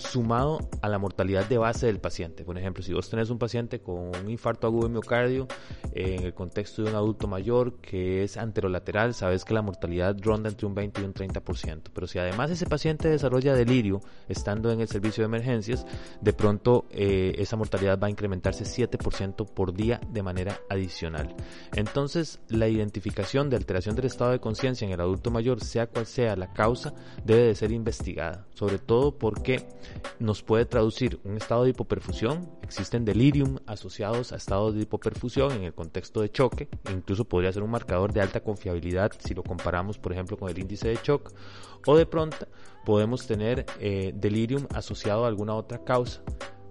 sumado 0.00 0.58
a 0.82 0.88
la 0.88 0.98
mortalidad 0.98 1.48
de 1.48 1.58
base 1.58 1.86
del 1.86 2.00
paciente. 2.00 2.44
Por 2.44 2.58
ejemplo, 2.58 2.82
si 2.82 2.92
vos 2.92 3.08
tenés 3.08 3.30
un 3.30 3.38
paciente 3.38 3.80
con 3.80 4.14
un 4.16 4.30
infarto 4.30 4.66
agudo 4.66 4.88
de 4.88 4.92
miocardio 4.92 5.46
eh, 5.92 6.16
en 6.18 6.24
el 6.24 6.34
contexto 6.34 6.82
de 6.82 6.90
un 6.90 6.96
adulto 6.96 7.28
mayor 7.28 7.80
que 7.80 8.22
es 8.24 8.36
anterolateral, 8.36 9.14
sabes 9.14 9.44
que 9.44 9.54
la 9.54 9.62
mortalidad 9.62 10.16
ronda 10.20 10.48
entre 10.48 10.66
un 10.66 10.74
20 10.74 11.00
y 11.00 11.04
un 11.04 11.14
30%. 11.14 11.90
Pero 11.92 12.06
si 12.06 12.18
además 12.18 12.50
ese 12.50 12.66
paciente 12.66 13.08
desarrolla 13.08 13.54
delirio 13.54 14.00
estando 14.28 14.70
en 14.70 14.80
el 14.80 14.88
servicio 14.88 15.22
de 15.22 15.26
emergencias, 15.26 15.86
de 16.20 16.32
pronto 16.32 16.86
eh, 16.90 17.34
esa 17.38 17.56
mortalidad 17.56 17.98
va 17.98 18.06
a 18.06 18.10
incrementarse 18.10 18.64
7% 18.64 19.46
por 19.46 19.72
día 19.72 20.00
de 20.10 20.22
manera 20.22 20.58
adicional. 20.68 21.34
Entonces, 21.74 22.40
la 22.48 22.68
identificación 22.68 23.50
de 23.50 23.56
alteración 23.56 23.96
del 23.96 24.06
estado 24.06 24.32
de 24.32 24.40
conciencia 24.40 24.86
en 24.86 24.92
el 24.92 25.00
adulto 25.00 25.30
mayor, 25.30 25.62
sea 25.62 25.86
cual 25.86 26.06
sea 26.06 26.36
la 26.36 26.52
causa, 26.52 26.94
debe 27.24 27.42
de 27.42 27.54
ser 27.54 27.72
investigada, 27.72 28.46
sobre 28.54 28.78
todo 28.78 29.18
porque 29.18 29.66
nos 30.18 30.42
puede 30.42 30.64
traducir 30.66 31.20
un 31.24 31.36
estado 31.36 31.64
de 31.64 31.70
hipoperfusión, 31.70 32.48
existen 32.62 33.04
delirium 33.04 33.58
asociados 33.66 34.32
a 34.32 34.36
estados 34.36 34.74
de 34.74 34.82
hipoperfusión 34.82 35.52
en 35.52 35.64
el 35.64 35.74
contexto 35.74 36.20
de 36.20 36.30
choque, 36.30 36.68
incluso 36.92 37.24
podría 37.24 37.52
ser 37.52 37.62
un 37.62 37.70
marcador 37.70 38.12
de 38.12 38.20
alta 38.20 38.40
confiabilidad 38.40 39.12
si 39.18 39.34
lo 39.34 39.42
comparamos 39.42 39.98
por 39.98 40.12
ejemplo 40.12 40.36
con 40.36 40.50
el 40.50 40.58
índice 40.58 40.88
de 40.88 40.98
shock, 41.02 41.32
o 41.86 41.96
de 41.96 42.06
pronto 42.06 42.46
podemos 42.84 43.26
tener 43.26 43.66
eh, 43.78 44.12
delirium 44.14 44.66
asociado 44.74 45.24
a 45.24 45.28
alguna 45.28 45.54
otra 45.54 45.84
causa. 45.84 46.22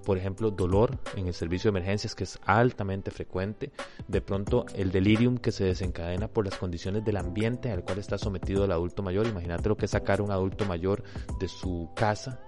Por 0.05 0.17
ejemplo, 0.17 0.49
dolor 0.49 0.97
en 1.15 1.27
el 1.27 1.33
servicio 1.33 1.71
de 1.71 1.77
emergencias, 1.77 2.15
que 2.15 2.23
es 2.23 2.39
altamente 2.45 3.11
frecuente, 3.11 3.71
de 4.07 4.21
pronto 4.21 4.65
el 4.73 4.91
delirium 4.91 5.37
que 5.37 5.51
se 5.51 5.65
desencadena 5.65 6.27
por 6.27 6.45
las 6.45 6.57
condiciones 6.57 7.05
del 7.05 7.17
ambiente 7.17 7.71
al 7.71 7.83
cual 7.83 7.99
está 7.99 8.17
sometido 8.17 8.65
el 8.65 8.71
adulto 8.71 9.03
mayor. 9.03 9.27
Imagínate 9.27 9.69
lo 9.69 9.77
que 9.77 9.85
es 9.85 9.91
sacar 9.91 10.21
un 10.21 10.31
adulto 10.31 10.65
mayor 10.65 11.03
de 11.39 11.47
su 11.47 11.91
casa 11.95 12.39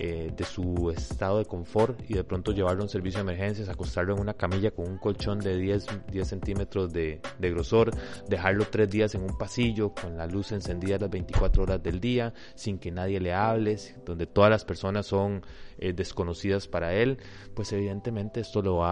eh, 0.00 0.32
de 0.36 0.44
su 0.44 0.90
estado 0.90 1.38
de 1.38 1.44
confort 1.44 1.98
y 2.08 2.14
de 2.14 2.22
pronto 2.22 2.52
llevarlo 2.52 2.82
a 2.82 2.84
un 2.84 2.88
servicio 2.88 3.18
de 3.18 3.32
emergencias, 3.32 3.68
acostarlo 3.68 4.14
en 4.14 4.20
una 4.20 4.34
camilla 4.34 4.70
con 4.70 4.88
un 4.88 4.96
colchón 4.96 5.40
de 5.40 5.58
10, 5.58 5.86
10 6.12 6.28
centímetros 6.28 6.92
de, 6.92 7.20
de, 7.38 7.50
grosor, 7.50 7.90
dejarlo 8.28 8.64
tres 8.70 8.88
días 8.88 9.16
en 9.16 9.22
un 9.22 9.36
pasillo 9.36 9.92
con 9.92 10.16
la 10.16 10.26
luz 10.26 10.52
encendida 10.52 10.98
las 10.98 11.10
24 11.10 11.64
horas 11.64 11.82
del 11.82 12.00
día, 12.00 12.32
sin 12.54 12.78
que 12.78 12.92
nadie 12.92 13.18
le 13.18 13.32
hable, 13.34 13.76
donde 14.04 14.26
todas 14.26 14.50
las 14.50 14.64
personas 14.64 15.06
son 15.06 15.42
eh, 15.78 15.92
desconocidas 15.92 16.68
para 16.68 16.94
él, 16.94 17.18
pues 17.54 17.72
evidentemente 17.72 18.40
esto 18.40 18.62
lo 18.62 18.84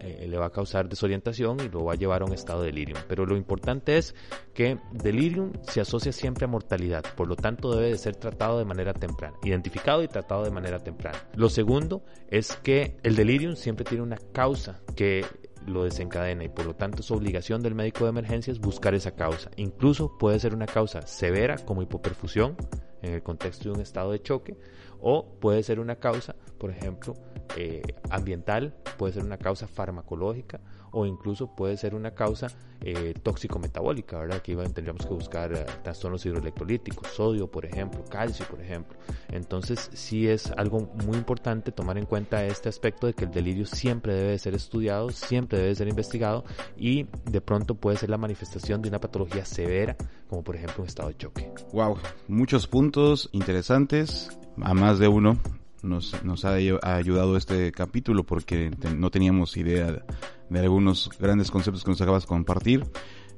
eh, 0.00 0.26
le 0.28 0.36
va 0.36 0.46
a 0.46 0.50
causar 0.50 0.88
desorientación 0.88 1.58
y 1.60 1.68
lo 1.68 1.84
va 1.84 1.94
a 1.94 1.96
llevar 1.96 2.22
a 2.22 2.26
un 2.26 2.32
estado 2.32 2.60
de 2.60 2.66
delirium. 2.66 2.98
Pero 3.08 3.26
lo 3.26 3.36
importante 3.36 3.96
es 3.96 4.14
que 4.52 4.78
delirium 4.92 5.52
se 5.62 5.80
asocia 5.80 6.12
siempre 6.12 6.44
a 6.44 6.48
mortalidad, 6.48 7.04
por 7.16 7.28
lo 7.28 7.36
tanto 7.36 7.74
debe 7.74 7.90
de 7.90 7.98
ser 7.98 8.16
tratado 8.16 8.58
de 8.58 8.64
manera 8.64 8.92
temprana, 8.92 9.36
identificado 9.42 10.02
y 10.02 10.08
tratado 10.08 10.19
de 10.22 10.50
manera 10.50 10.78
temprana. 10.78 11.18
Lo 11.34 11.48
segundo 11.48 12.02
es 12.30 12.56
que 12.56 12.96
el 13.02 13.16
delirium 13.16 13.56
siempre 13.56 13.84
tiene 13.84 14.02
una 14.02 14.18
causa 14.32 14.80
que 14.94 15.24
lo 15.66 15.84
desencadena 15.84 16.44
y 16.44 16.48
por 16.48 16.66
lo 16.66 16.74
tanto 16.74 17.00
es 17.00 17.10
obligación 17.10 17.62
del 17.62 17.74
médico 17.74 18.04
de 18.04 18.10
emergencias 18.10 18.58
buscar 18.58 18.94
esa 18.94 19.12
causa. 19.12 19.50
Incluso 19.56 20.16
puede 20.18 20.38
ser 20.38 20.54
una 20.54 20.66
causa 20.66 21.02
severa 21.02 21.56
como 21.58 21.82
hipoperfusión 21.82 22.56
en 23.02 23.14
el 23.14 23.22
contexto 23.22 23.64
de 23.64 23.74
un 23.74 23.80
estado 23.80 24.12
de 24.12 24.22
choque 24.22 24.56
o 25.00 25.38
puede 25.40 25.62
ser 25.62 25.80
una 25.80 25.96
causa, 25.96 26.34
por 26.58 26.70
ejemplo, 26.70 27.14
eh, 27.56 27.82
ambiental, 28.10 28.74
puede 29.00 29.14
ser 29.14 29.24
una 29.24 29.38
causa 29.38 29.66
farmacológica 29.66 30.60
o 30.90 31.06
incluso 31.06 31.56
puede 31.56 31.78
ser 31.78 31.94
una 31.94 32.10
causa 32.10 32.48
eh, 32.82 33.14
tóxico-metabólica, 33.22 34.18
¿verdad? 34.18 34.36
Aquí 34.36 34.54
tendríamos 34.54 35.06
que 35.06 35.14
buscar 35.14 35.54
eh, 35.54 35.64
trastornos 35.82 36.26
hidroelectrolíticos, 36.26 37.08
sodio, 37.08 37.50
por 37.50 37.64
ejemplo, 37.64 38.04
calcio, 38.10 38.44
por 38.44 38.60
ejemplo. 38.60 38.98
Entonces, 39.30 39.88
sí 39.94 40.28
es 40.28 40.50
algo 40.50 40.92
muy 41.06 41.16
importante 41.16 41.72
tomar 41.72 41.96
en 41.96 42.04
cuenta 42.04 42.44
este 42.44 42.68
aspecto 42.68 43.06
de 43.06 43.14
que 43.14 43.24
el 43.24 43.30
delirio 43.30 43.64
siempre 43.64 44.12
debe 44.12 44.38
ser 44.38 44.54
estudiado, 44.54 45.08
siempre 45.08 45.58
debe 45.58 45.74
ser 45.74 45.88
investigado 45.88 46.44
y 46.76 47.06
de 47.24 47.40
pronto 47.40 47.76
puede 47.76 47.96
ser 47.96 48.10
la 48.10 48.18
manifestación 48.18 48.82
de 48.82 48.90
una 48.90 49.00
patología 49.00 49.46
severa, 49.46 49.96
como 50.28 50.44
por 50.44 50.56
ejemplo 50.56 50.82
un 50.82 50.88
estado 50.88 51.08
de 51.08 51.16
choque. 51.16 51.50
Wow, 51.72 51.96
muchos 52.28 52.66
puntos 52.66 53.30
interesantes, 53.32 54.28
a 54.60 54.74
más 54.74 54.98
de 54.98 55.08
uno 55.08 55.38
nos, 55.82 56.22
nos 56.24 56.44
ha 56.44 56.54
ayudado 56.54 57.36
este 57.36 57.72
capítulo 57.72 58.24
porque 58.24 58.70
no 58.96 59.10
teníamos 59.10 59.56
idea 59.56 60.04
de 60.48 60.58
algunos 60.58 61.10
grandes 61.18 61.50
conceptos 61.50 61.84
que 61.84 61.90
nos 61.90 62.00
acabas 62.00 62.24
de 62.24 62.28
compartir. 62.28 62.84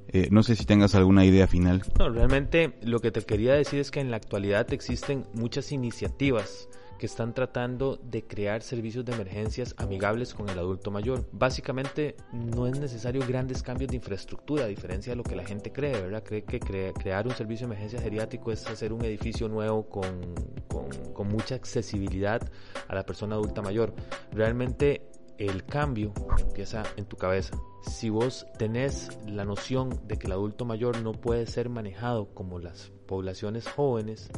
Eh, 0.09 0.29
no 0.31 0.43
sé 0.43 0.57
si 0.57 0.65
tengas 0.65 0.95
alguna 0.95 1.25
idea 1.25 1.47
final. 1.47 1.83
No, 1.99 2.11
realmente 2.11 2.79
lo 2.83 3.01
que 3.01 3.11
te 3.11 3.23
quería 3.23 3.55
decir 3.55 3.81
es 3.81 3.91
que 3.91 4.01
en 4.01 4.11
la 4.11 4.17
actualidad 4.17 4.73
existen 4.73 5.27
muchas 5.33 5.73
iniciativas 5.73 6.69
que 7.03 7.07
están 7.07 7.35
tratando 7.35 7.97
de 7.97 8.23
crear 8.29 8.63
servicios 8.63 9.05
de 9.05 9.13
emergencias 9.13 9.75
amigables 9.77 10.35
con 10.35 10.49
el 10.49 10.57
adulto 10.57 10.93
mayor. 10.93 11.29
Básicamente 11.33 12.15
no 12.31 12.69
es 12.69 12.79
necesario 12.79 13.27
grandes 13.27 13.61
cambios 13.65 13.91
de 13.91 13.97
infraestructura, 13.97 14.67
a 14.67 14.69
diferencia 14.69 15.11
de 15.11 15.17
lo 15.17 15.25
que 15.25 15.35
la 15.35 15.45
gente 15.45 15.73
cree, 15.73 16.01
¿verdad? 16.01 16.23
Cree 16.23 16.45
que 16.45 16.61
crear 16.61 17.27
un 17.27 17.35
servicio 17.35 17.67
de 17.67 17.73
emergencia 17.73 18.01
geriátrico 18.01 18.53
es 18.53 18.65
hacer 18.69 18.93
un 18.93 19.05
edificio 19.05 19.49
nuevo 19.49 19.89
con, 19.89 20.33
con, 20.69 20.89
con 21.13 21.27
mucha 21.27 21.57
accesibilidad 21.57 22.41
a 22.87 22.95
la 22.95 23.05
persona 23.05 23.35
adulta 23.35 23.63
mayor. 23.63 23.93
Realmente 24.31 25.03
el 25.39 25.65
cambio 25.65 26.13
empieza 26.39 26.85
en 26.97 27.07
tu 27.07 27.17
cabeza. 27.17 27.57
Si 27.83 28.11
vos 28.11 28.47
tenés 28.59 29.19
la 29.27 29.45
noción 29.45 30.07
de 30.07 30.19
que 30.19 30.29
el 30.29 30.35
adulto 30.35 30.65
mayor 30.65 31.03
no 31.03 31.11
puede 31.11 31.49
ser 31.49 31.69
manejado 31.69 32.33
como 32.33 32.61
las 32.61 32.93
poblaciones 33.09 33.67
jóvenes 33.67 34.31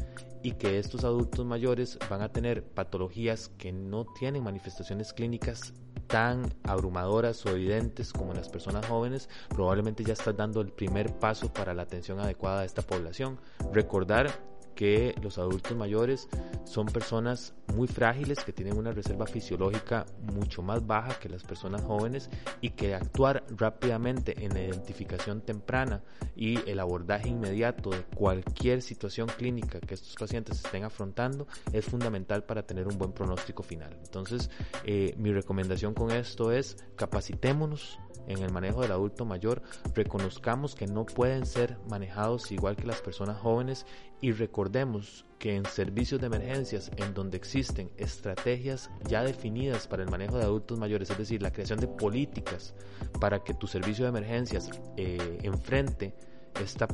y 0.45 0.53
que 0.53 0.79
estos 0.79 1.05
adultos 1.05 1.45
mayores 1.47 1.99
van 2.11 2.21
a 2.21 2.29
tener 2.29 2.63
patologías 2.63 3.49
que 3.57 3.73
no 3.73 4.05
tienen 4.05 4.45
manifestaciones 4.45 5.15
clínicas 5.15 5.73
tan 6.07 6.55
abrumadoras 6.65 7.45
o 7.47 7.49
evidentes 7.49 8.13
como 8.13 8.35
las 8.35 8.51
personas 8.51 8.87
jóvenes, 8.87 9.31
probablemente 9.49 10.05
ya 10.05 10.13
estás 10.13 10.37
dando 10.37 10.61
el 10.61 10.71
primer 10.71 11.19
paso 11.19 11.51
para 11.51 11.73
la 11.73 11.83
atención 11.83 12.21
adecuada 12.21 12.61
a 12.61 12.65
esta 12.67 12.83
población. 12.83 13.41
Recordar 13.73 14.31
que 14.75 15.15
los 15.23 15.39
adultos 15.39 15.77
mayores 15.77 16.29
son 16.65 16.87
personas 16.87 17.55
muy 17.75 17.89
frágiles 17.89 18.45
que 18.45 18.53
tienen 18.53 18.77
una 18.77 18.93
reserva 18.93 19.27
fisiológica 19.27 20.07
mucho 20.33 20.63
más 20.63 20.87
baja 20.87 21.19
que 21.19 21.29
las 21.29 21.43
personas 21.43 21.83
jóvenes 21.83 22.31
y 22.61 22.71
que 22.71 22.95
actuar 22.95 23.45
rápidamente 23.57 24.45
en 24.45 24.55
la 24.55 24.63
identificación 24.63 25.41
temprana 25.41 26.03
y 26.37 26.59
el 26.69 26.81
abordaje 26.81 27.29
inmediato 27.29 27.91
de 27.91 28.03
cualquier 28.15 28.83
situación 28.83 29.29
clínica 29.29 29.81
que 29.81 29.95
estos 29.95 30.15
pacientes 30.15 30.65
estén 30.65 30.85
afrontando 30.85 31.47
es 31.73 31.85
fundamental 31.85 32.45
para 32.45 32.65
tener 32.65 32.87
un 32.87 32.99
buen 32.99 33.13
pronóstico 33.13 33.63
final. 33.63 33.97
Entonces, 34.05 34.51
eh, 34.85 35.15
mi 35.17 35.33
recomendación 35.33 35.95
con 35.95 36.11
esto 36.11 36.53
es 36.53 36.77
capacitémonos 36.97 37.99
en 38.27 38.43
el 38.43 38.53
manejo 38.53 38.83
del 38.83 38.93
adulto 38.93 39.25
mayor, 39.25 39.63
reconozcamos 39.95 40.75
que 40.75 40.87
no 40.87 41.05
pueden 41.07 41.47
ser 41.47 41.79
manejados 41.89 42.51
igual 42.53 42.77
que 42.77 42.87
las 42.87 43.01
personas 43.01 43.39
jóvenes 43.39 43.87
y 44.21 44.33
recordemos 44.33 45.27
que 45.39 45.57
en 45.57 45.67
servicios 45.67 46.21
de 46.21 46.29
emergencias 46.29 46.91
en 46.97 47.13
donde 47.13 47.37
existen 47.37 47.91
estrategias 47.97 48.91
ya 49.07 49.23
definidas 49.23 49.87
para 49.87 50.03
el 50.03 50.11
manejo 50.11 50.39
de 50.39 50.45
adultos 50.45 50.79
mayores, 50.79 51.11
es 51.11 51.19
decir, 51.19 51.43
la 51.43 51.53
creación 51.53 51.81
de 51.81 51.89
políticas 51.89 52.75
para 53.21 53.45
que 53.45 53.55
tu 53.55 53.67
servicio 53.67 54.05
de 54.05 54.09
emergencias 54.09 54.71
eh, 54.97 55.39
enfrente 55.43 56.15
esta 56.61 56.89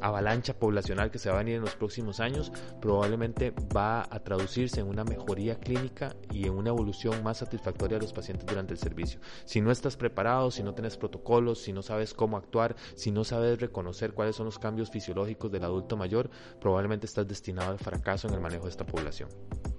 avalancha 0.00 0.54
poblacional 0.54 1.10
que 1.10 1.18
se 1.18 1.28
va 1.30 1.36
a 1.36 1.38
venir 1.38 1.56
en 1.56 1.62
los 1.62 1.76
próximos 1.76 2.20
años 2.20 2.52
probablemente 2.80 3.52
va 3.74 4.02
a 4.02 4.20
traducirse 4.20 4.80
en 4.80 4.88
una 4.88 5.04
mejoría 5.04 5.56
clínica 5.56 6.14
y 6.32 6.46
en 6.46 6.54
una 6.54 6.70
evolución 6.70 7.22
más 7.22 7.38
satisfactoria 7.38 7.98
de 7.98 8.02
los 8.02 8.12
pacientes 8.12 8.46
durante 8.46 8.72
el 8.72 8.78
servicio. 8.78 9.20
Si 9.44 9.60
no 9.60 9.70
estás 9.70 9.96
preparado, 9.96 10.50
si 10.50 10.62
no 10.62 10.74
tienes 10.74 10.96
protocolos, 10.96 11.62
si 11.62 11.72
no 11.72 11.82
sabes 11.82 12.14
cómo 12.14 12.36
actuar, 12.36 12.74
si 12.94 13.10
no 13.10 13.24
sabes 13.24 13.60
reconocer 13.60 14.12
cuáles 14.12 14.36
son 14.36 14.46
los 14.46 14.58
cambios 14.58 14.90
fisiológicos 14.90 15.50
del 15.52 15.64
adulto 15.64 15.96
mayor, 15.96 16.30
probablemente 16.60 17.06
estás 17.06 17.28
destinado 17.28 17.70
al 17.70 17.78
fracaso 17.78 18.28
en 18.28 18.34
el 18.34 18.40
manejo 18.40 18.64
de 18.64 18.70
esta 18.70 18.84
población. 18.84 19.28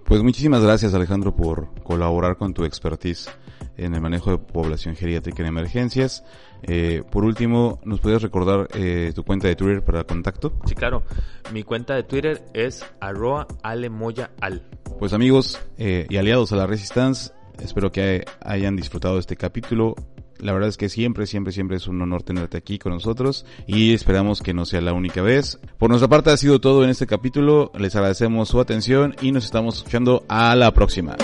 Pues 0.05 0.21
muchísimas 0.21 0.61
gracias 0.61 0.93
Alejandro 0.93 1.35
por 1.35 1.73
colaborar 1.83 2.37
con 2.37 2.53
tu 2.53 2.65
expertise 2.65 3.29
en 3.77 3.95
el 3.95 4.01
manejo 4.01 4.31
de 4.31 4.37
población 4.37 4.95
geriátrica 4.95 5.41
en 5.41 5.49
emergencias. 5.49 6.23
Eh, 6.63 7.03
por 7.09 7.25
último, 7.25 7.79
¿nos 7.83 7.99
puedes 7.99 8.21
recordar 8.21 8.67
eh, 8.73 9.11
tu 9.13 9.23
cuenta 9.23 9.47
de 9.47 9.55
Twitter 9.55 9.83
para 9.83 10.03
contacto? 10.03 10.53
Sí, 10.65 10.75
claro. 10.75 11.03
Mi 11.51 11.63
cuenta 11.63 11.95
de 11.95 12.03
Twitter 12.03 12.43
es 12.53 12.85
alemoyaal. 12.99 14.63
Pues 14.99 15.13
amigos 15.13 15.59
eh, 15.77 16.05
y 16.09 16.17
aliados 16.17 16.51
a 16.51 16.55
la 16.55 16.67
Resistance, 16.67 17.31
espero 17.61 17.91
que 17.91 18.25
hayan 18.41 18.75
disfrutado 18.75 19.15
de 19.15 19.21
este 19.21 19.35
capítulo. 19.35 19.95
La 20.39 20.51
verdad 20.51 20.69
es 20.69 20.77
que 20.77 20.89
siempre, 20.89 21.25
siempre, 21.25 21.53
siempre 21.53 21.77
es 21.77 21.87
un 21.87 22.01
honor 22.01 22.23
tenerte 22.23 22.57
aquí 22.57 22.77
con 22.77 22.91
nosotros 22.91 23.45
y 23.65 23.93
esperamos 23.93 24.41
que 24.41 24.53
no 24.53 24.65
sea 24.65 24.81
la 24.81 24.91
única 24.91 25.21
vez. 25.21 25.59
Por 25.77 25.89
nuestra 25.89 26.09
parte 26.09 26.31
ha 26.31 26.37
sido 26.37 26.59
todo 26.59 26.83
en 26.83 26.89
este 26.89 27.07
capítulo. 27.07 27.71
Les 27.77 27.95
agradecemos 27.95 28.49
su 28.49 28.59
atención 28.59 29.15
y 29.21 29.31
nos 29.31 29.45
estamos 29.45 29.77
escuchando 29.77 30.25
a 30.27 30.55
la 30.55 30.73
próxima. 30.73 31.15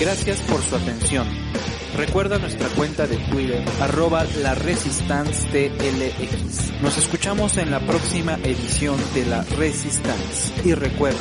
Gracias 0.00 0.40
por 0.40 0.62
su 0.62 0.76
atención. 0.76 1.26
Recuerda 1.94 2.38
nuestra 2.38 2.68
cuenta 2.68 3.06
de 3.06 3.18
Twitter, 3.18 3.62
arroba 3.82 4.24
la 4.42 4.54
TLX. 4.54 4.80
Nos 6.80 6.96
escuchamos 6.96 7.58
en 7.58 7.70
la 7.70 7.80
próxima 7.80 8.38
edición 8.42 8.96
de 9.12 9.26
la 9.26 9.42
Resistance. 9.58 10.54
Y 10.64 10.72
recuerda, 10.72 11.18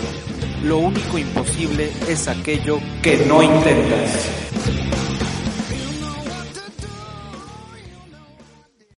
lo 0.63 0.77
único 0.77 1.17
imposible 1.17 1.91
es 2.07 2.29
aquello 2.29 2.79
que 3.03 3.17
no 3.25 3.43
intentas. 3.43 4.39